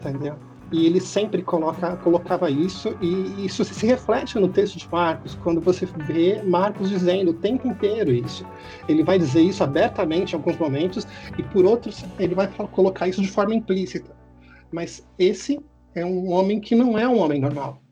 Entendeu? 0.00 0.36
E 0.72 0.86
ele 0.86 1.00
sempre 1.00 1.42
coloca, 1.42 1.96
colocava 1.98 2.50
isso, 2.50 2.96
e 3.00 3.46
isso 3.46 3.64
se 3.64 3.86
reflete 3.86 4.38
no 4.38 4.48
texto 4.48 4.78
de 4.78 4.88
Marcos, 4.90 5.38
quando 5.42 5.60
você 5.60 5.86
vê 5.86 6.42
Marcos 6.42 6.88
dizendo 6.88 7.30
o 7.30 7.34
tempo 7.34 7.68
inteiro 7.68 8.10
isso. 8.10 8.44
Ele 8.88 9.04
vai 9.04 9.18
dizer 9.18 9.42
isso 9.42 9.62
abertamente 9.62 10.32
em 10.32 10.36
alguns 10.36 10.58
momentos, 10.58 11.06
e 11.38 11.42
por 11.42 11.64
outros, 11.64 12.04
ele 12.18 12.34
vai 12.34 12.48
colocar 12.48 13.06
isso 13.06 13.22
de 13.22 13.30
forma 13.30 13.54
implícita. 13.54 14.16
Mas 14.72 15.06
esse 15.18 15.60
é 15.94 16.04
um 16.04 16.30
homem 16.32 16.58
que 16.58 16.74
não 16.74 16.98
é 16.98 17.06
um 17.06 17.20
homem 17.20 17.40
normal. 17.40 17.83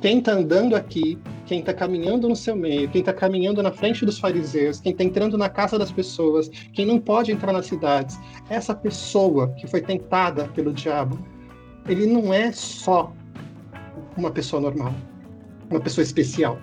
Quem 0.00 0.18
está 0.18 0.32
andando 0.32 0.76
aqui, 0.76 1.18
quem 1.44 1.58
está 1.58 1.74
caminhando 1.74 2.28
no 2.28 2.36
seu 2.36 2.54
meio, 2.54 2.88
quem 2.88 3.00
está 3.00 3.12
caminhando 3.12 3.62
na 3.62 3.72
frente 3.72 4.06
dos 4.06 4.18
fariseus, 4.18 4.80
quem 4.80 4.92
está 4.92 5.02
entrando 5.02 5.36
na 5.36 5.48
casa 5.48 5.76
das 5.76 5.90
pessoas, 5.90 6.48
quem 6.72 6.86
não 6.86 7.00
pode 7.00 7.32
entrar 7.32 7.52
nas 7.52 7.66
cidades, 7.66 8.16
essa 8.48 8.74
pessoa 8.74 9.48
que 9.54 9.66
foi 9.66 9.80
tentada 9.80 10.44
pelo 10.48 10.72
diabo, 10.72 11.18
ele 11.88 12.06
não 12.06 12.32
é 12.32 12.52
só 12.52 13.12
uma 14.16 14.30
pessoa 14.30 14.62
normal, 14.62 14.94
uma 15.68 15.80
pessoa 15.80 16.04
especial. 16.04 16.58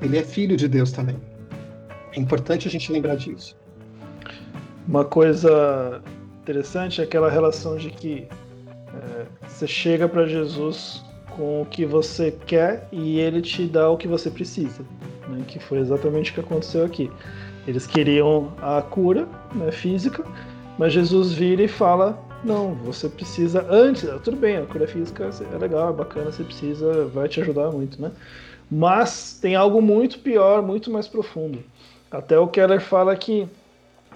Ele 0.00 0.16
é 0.18 0.22
filho 0.22 0.56
de 0.56 0.68
Deus 0.68 0.92
também. 0.92 1.16
É 2.12 2.20
importante 2.20 2.68
a 2.68 2.70
gente 2.70 2.92
lembrar 2.92 3.16
disso. 3.16 3.56
Uma 4.86 5.04
coisa 5.04 6.00
interessante 6.42 7.00
é 7.00 7.04
aquela 7.04 7.30
relação 7.30 7.76
de 7.76 7.90
que 7.90 8.28
é, 8.92 9.26
você 9.48 9.66
chega 9.66 10.08
para 10.08 10.26
Jesus 10.26 11.02
com 11.36 11.62
o 11.62 11.66
que 11.66 11.84
você 11.84 12.30
quer 12.46 12.88
e 12.92 13.18
ele 13.18 13.42
te 13.42 13.66
dá 13.66 13.90
o 13.90 13.96
que 13.96 14.08
você 14.08 14.30
precisa, 14.30 14.84
né? 15.28 15.44
que 15.46 15.58
foi 15.58 15.78
exatamente 15.78 16.30
o 16.30 16.34
que 16.34 16.40
aconteceu 16.40 16.84
aqui. 16.84 17.10
Eles 17.66 17.86
queriam 17.86 18.52
a 18.60 18.82
cura 18.82 19.26
né, 19.54 19.72
física, 19.72 20.24
mas 20.78 20.92
Jesus 20.92 21.32
vira 21.32 21.62
e 21.62 21.68
fala: 21.68 22.18
não, 22.44 22.74
você 22.74 23.08
precisa 23.08 23.66
antes. 23.70 24.08
Tudo 24.22 24.36
bem, 24.36 24.58
a 24.58 24.66
cura 24.66 24.86
física 24.86 25.30
é 25.52 25.58
legal, 25.58 25.90
é 25.90 25.92
bacana, 25.92 26.30
você 26.30 26.44
precisa, 26.44 27.06
vai 27.06 27.28
te 27.28 27.40
ajudar 27.40 27.70
muito, 27.70 28.00
né? 28.00 28.12
Mas 28.70 29.38
tem 29.40 29.54
algo 29.54 29.80
muito 29.80 30.18
pior, 30.18 30.62
muito 30.62 30.90
mais 30.90 31.08
profundo. 31.08 31.62
Até 32.10 32.38
o 32.38 32.48
Keller 32.48 32.80
fala 32.80 33.16
que 33.16 33.48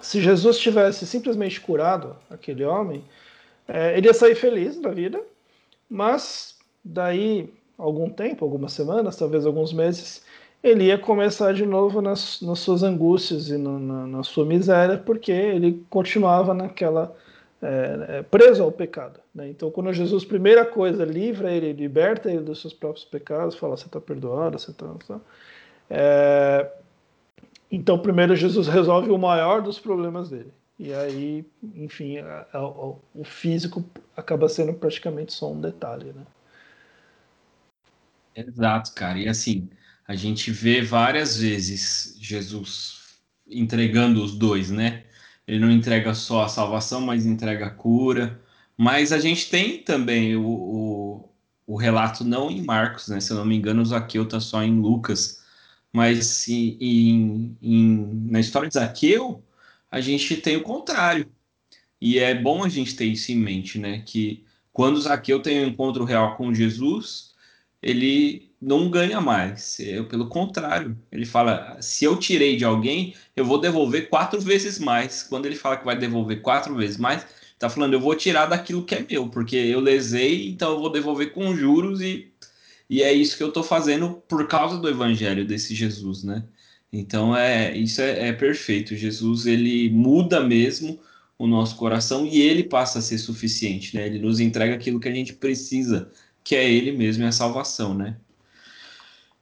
se 0.00 0.20
Jesus 0.20 0.58
tivesse 0.58 1.06
simplesmente 1.06 1.60
curado 1.60 2.16
aquele 2.30 2.64
homem, 2.64 3.02
é, 3.66 3.96
ele 3.96 4.06
ia 4.06 4.14
sair 4.14 4.34
feliz 4.34 4.78
da 4.78 4.90
vida, 4.90 5.20
mas 5.88 6.57
daí 6.84 7.52
algum 7.76 8.10
tempo, 8.10 8.44
algumas 8.44 8.72
semanas, 8.72 9.16
talvez 9.16 9.46
alguns 9.46 9.72
meses, 9.72 10.24
ele 10.62 10.84
ia 10.86 10.98
começar 10.98 11.54
de 11.54 11.64
novo 11.64 12.02
nas, 12.02 12.42
nas 12.42 12.58
suas 12.58 12.82
angústias 12.82 13.48
e 13.48 13.56
no, 13.56 13.78
na, 13.78 14.06
na, 14.06 14.22
sua 14.24 14.44
miséria, 14.44 14.98
porque 14.98 15.30
ele 15.30 15.84
continuava 15.88 16.52
naquela 16.52 17.14
é, 17.62 18.06
é, 18.08 18.22
preso 18.22 18.62
ao 18.64 18.72
pecado. 18.72 19.20
Né? 19.32 19.48
Então, 19.48 19.70
quando 19.70 19.92
Jesus, 19.92 20.24
primeira 20.24 20.64
coisa, 20.64 21.04
livra 21.04 21.52
ele, 21.52 21.72
liberta 21.72 22.30
ele 22.30 22.42
dos 22.42 22.60
seus 22.60 22.74
próprios 22.74 23.04
pecados, 23.04 23.54
fala: 23.54 23.76
você 23.76 23.86
está 23.86 24.00
perdoado, 24.00 24.58
você 24.58 24.72
está. 24.72 24.86
Tá. 25.06 25.20
É, 25.88 26.68
então, 27.70 27.98
primeiro, 27.98 28.34
Jesus 28.34 28.66
resolve 28.66 29.10
o 29.10 29.18
maior 29.18 29.62
dos 29.62 29.78
problemas 29.78 30.30
dele. 30.30 30.52
E 30.78 30.92
aí, 30.94 31.44
enfim, 31.74 32.18
a, 32.18 32.46
a, 32.52 32.66
o 32.66 33.24
físico 33.24 33.84
acaba 34.16 34.48
sendo 34.48 34.72
praticamente 34.72 35.32
só 35.32 35.50
um 35.50 35.60
detalhe, 35.60 36.12
né? 36.12 36.22
Exato, 38.46 38.92
cara. 38.94 39.18
E 39.18 39.28
assim, 39.28 39.68
a 40.06 40.14
gente 40.14 40.50
vê 40.50 40.80
várias 40.82 41.36
vezes 41.38 42.16
Jesus 42.20 43.18
entregando 43.46 44.22
os 44.22 44.36
dois, 44.38 44.70
né? 44.70 45.04
Ele 45.46 45.58
não 45.60 45.70
entrega 45.70 46.14
só 46.14 46.44
a 46.44 46.48
salvação, 46.48 47.00
mas 47.00 47.26
entrega 47.26 47.66
a 47.66 47.70
cura. 47.70 48.40
Mas 48.76 49.12
a 49.12 49.18
gente 49.18 49.50
tem 49.50 49.82
também 49.82 50.36
o, 50.36 50.44
o, 50.46 51.28
o 51.66 51.76
relato, 51.76 52.22
não 52.24 52.50
em 52.50 52.62
Marcos, 52.62 53.08
né? 53.08 53.18
Se 53.20 53.32
eu 53.32 53.36
não 53.38 53.44
me 53.44 53.56
engano, 53.56 53.82
o 53.82 53.84
Zaqueu 53.86 54.22
está 54.24 54.38
só 54.40 54.62
em 54.62 54.78
Lucas. 54.80 55.42
Mas 55.92 56.46
em, 56.48 57.56
em, 57.60 58.28
na 58.30 58.40
história 58.40 58.68
de 58.68 58.74
Zaqueu, 58.74 59.42
a 59.90 60.00
gente 60.00 60.36
tem 60.36 60.56
o 60.56 60.62
contrário. 60.62 61.28
E 62.00 62.18
é 62.18 62.34
bom 62.34 62.64
a 62.64 62.68
gente 62.68 62.94
ter 62.96 63.06
isso 63.06 63.32
em 63.32 63.36
mente, 63.36 63.78
né? 63.78 64.00
Que 64.06 64.44
quando 64.72 65.00
Zaqueu 65.00 65.40
tem 65.42 65.64
um 65.64 65.68
encontro 65.68 66.04
real 66.04 66.36
com 66.36 66.54
Jesus, 66.54 67.34
ele 67.82 68.48
não 68.60 68.90
ganha 68.90 69.20
mais. 69.20 69.78
É, 69.80 70.02
pelo 70.02 70.28
contrário, 70.28 70.96
ele 71.12 71.24
fala: 71.24 71.78
se 71.80 72.04
eu 72.04 72.16
tirei 72.16 72.56
de 72.56 72.64
alguém, 72.64 73.14
eu 73.36 73.44
vou 73.44 73.60
devolver 73.60 74.08
quatro 74.08 74.40
vezes 74.40 74.78
mais. 74.78 75.22
Quando 75.22 75.46
ele 75.46 75.56
fala 75.56 75.76
que 75.76 75.84
vai 75.84 75.96
devolver 75.96 76.42
quatro 76.42 76.74
vezes 76.74 76.96
mais, 76.96 77.26
tá 77.58 77.68
falando: 77.68 77.94
eu 77.94 78.00
vou 78.00 78.14
tirar 78.14 78.46
daquilo 78.46 78.84
que 78.84 78.94
é 78.94 79.06
meu, 79.08 79.28
porque 79.28 79.56
eu 79.56 79.80
lesei, 79.80 80.48
então 80.48 80.72
eu 80.72 80.80
vou 80.80 80.90
devolver 80.90 81.32
com 81.32 81.54
juros 81.56 82.00
e, 82.00 82.32
e 82.90 83.02
é 83.02 83.12
isso 83.12 83.36
que 83.36 83.42
eu 83.42 83.52
tô 83.52 83.62
fazendo 83.62 84.22
por 84.28 84.46
causa 84.48 84.78
do 84.78 84.88
evangelho 84.88 85.46
desse 85.46 85.74
Jesus, 85.74 86.24
né? 86.24 86.44
Então 86.92 87.36
é 87.36 87.76
isso 87.76 88.00
é, 88.00 88.28
é 88.28 88.32
perfeito. 88.32 88.96
Jesus 88.96 89.46
ele 89.46 89.90
muda 89.90 90.40
mesmo 90.40 90.98
o 91.38 91.46
nosso 91.46 91.76
coração 91.76 92.26
e 92.26 92.40
ele 92.40 92.64
passa 92.64 92.98
a 92.98 93.02
ser 93.02 93.18
suficiente, 93.18 93.94
né? 93.94 94.06
Ele 94.06 94.18
nos 94.18 94.40
entrega 94.40 94.74
aquilo 94.74 94.98
que 94.98 95.08
a 95.08 95.14
gente 95.14 95.32
precisa, 95.34 96.10
que 96.48 96.56
é 96.56 96.66
ele 96.66 96.92
mesmo 96.92 97.24
e 97.24 97.26
a 97.26 97.32
salvação, 97.32 97.92
né? 97.92 98.16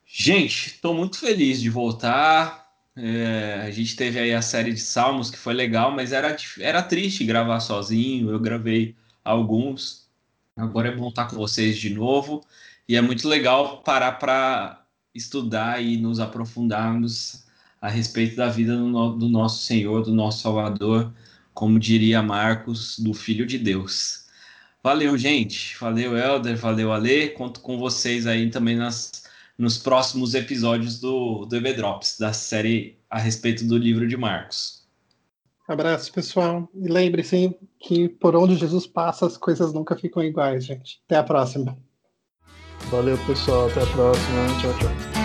Gente, 0.04 0.70
estou 0.70 0.92
muito 0.92 1.20
feliz 1.20 1.60
de 1.60 1.70
voltar. 1.70 2.68
É, 2.96 3.62
a 3.64 3.70
gente 3.70 3.94
teve 3.94 4.18
aí 4.18 4.34
a 4.34 4.42
série 4.42 4.72
de 4.72 4.80
salmos 4.80 5.30
que 5.30 5.38
foi 5.38 5.54
legal, 5.54 5.92
mas 5.92 6.10
era, 6.10 6.36
era 6.58 6.82
triste 6.82 7.24
gravar 7.24 7.60
sozinho. 7.60 8.28
Eu 8.28 8.40
gravei 8.40 8.96
alguns. 9.24 10.08
Agora 10.56 10.88
é 10.88 10.96
bom 10.96 11.08
estar 11.08 11.26
com 11.26 11.36
vocês 11.36 11.78
de 11.78 11.90
novo. 11.90 12.44
E 12.88 12.96
é 12.96 13.00
muito 13.00 13.28
legal 13.28 13.82
parar 13.84 14.18
para 14.18 14.84
estudar 15.14 15.80
e 15.80 15.96
nos 15.96 16.18
aprofundarmos 16.18 17.44
a 17.80 17.88
respeito 17.88 18.34
da 18.34 18.48
vida 18.48 18.76
do, 18.76 19.10
do 19.12 19.28
nosso 19.28 19.64
Senhor, 19.64 20.02
do 20.02 20.12
nosso 20.12 20.42
Salvador, 20.42 21.14
como 21.54 21.78
diria 21.78 22.20
Marcos, 22.20 22.98
do 22.98 23.14
Filho 23.14 23.46
de 23.46 23.58
Deus. 23.58 24.25
Valeu, 24.86 25.18
gente. 25.18 25.76
Valeu, 25.80 26.16
Helder. 26.16 26.56
Valeu, 26.56 26.92
Ale. 26.92 27.30
Conto 27.30 27.58
com 27.58 27.76
vocês 27.76 28.24
aí 28.24 28.48
também 28.48 28.76
nas, 28.76 29.24
nos 29.58 29.76
próximos 29.76 30.32
episódios 30.32 31.00
do, 31.00 31.44
do 31.44 31.56
EB 31.56 31.72
Drops, 31.72 32.16
da 32.20 32.32
série 32.32 32.96
a 33.10 33.18
respeito 33.18 33.66
do 33.66 33.76
livro 33.76 34.06
de 34.06 34.16
Marcos. 34.16 34.86
Abraço, 35.66 36.12
pessoal. 36.12 36.68
E 36.72 36.86
lembre-se 36.86 37.52
que 37.80 38.08
por 38.08 38.36
onde 38.36 38.54
Jesus 38.54 38.86
passa, 38.86 39.26
as 39.26 39.36
coisas 39.36 39.72
nunca 39.72 39.96
ficam 39.96 40.22
iguais, 40.22 40.64
gente. 40.64 41.00
Até 41.06 41.16
a 41.16 41.24
próxima. 41.24 41.76
Valeu, 42.88 43.18
pessoal. 43.26 43.68
Até 43.68 43.82
a 43.82 43.86
próxima. 43.86 44.46
Tchau, 44.60 44.78
tchau. 44.78 45.15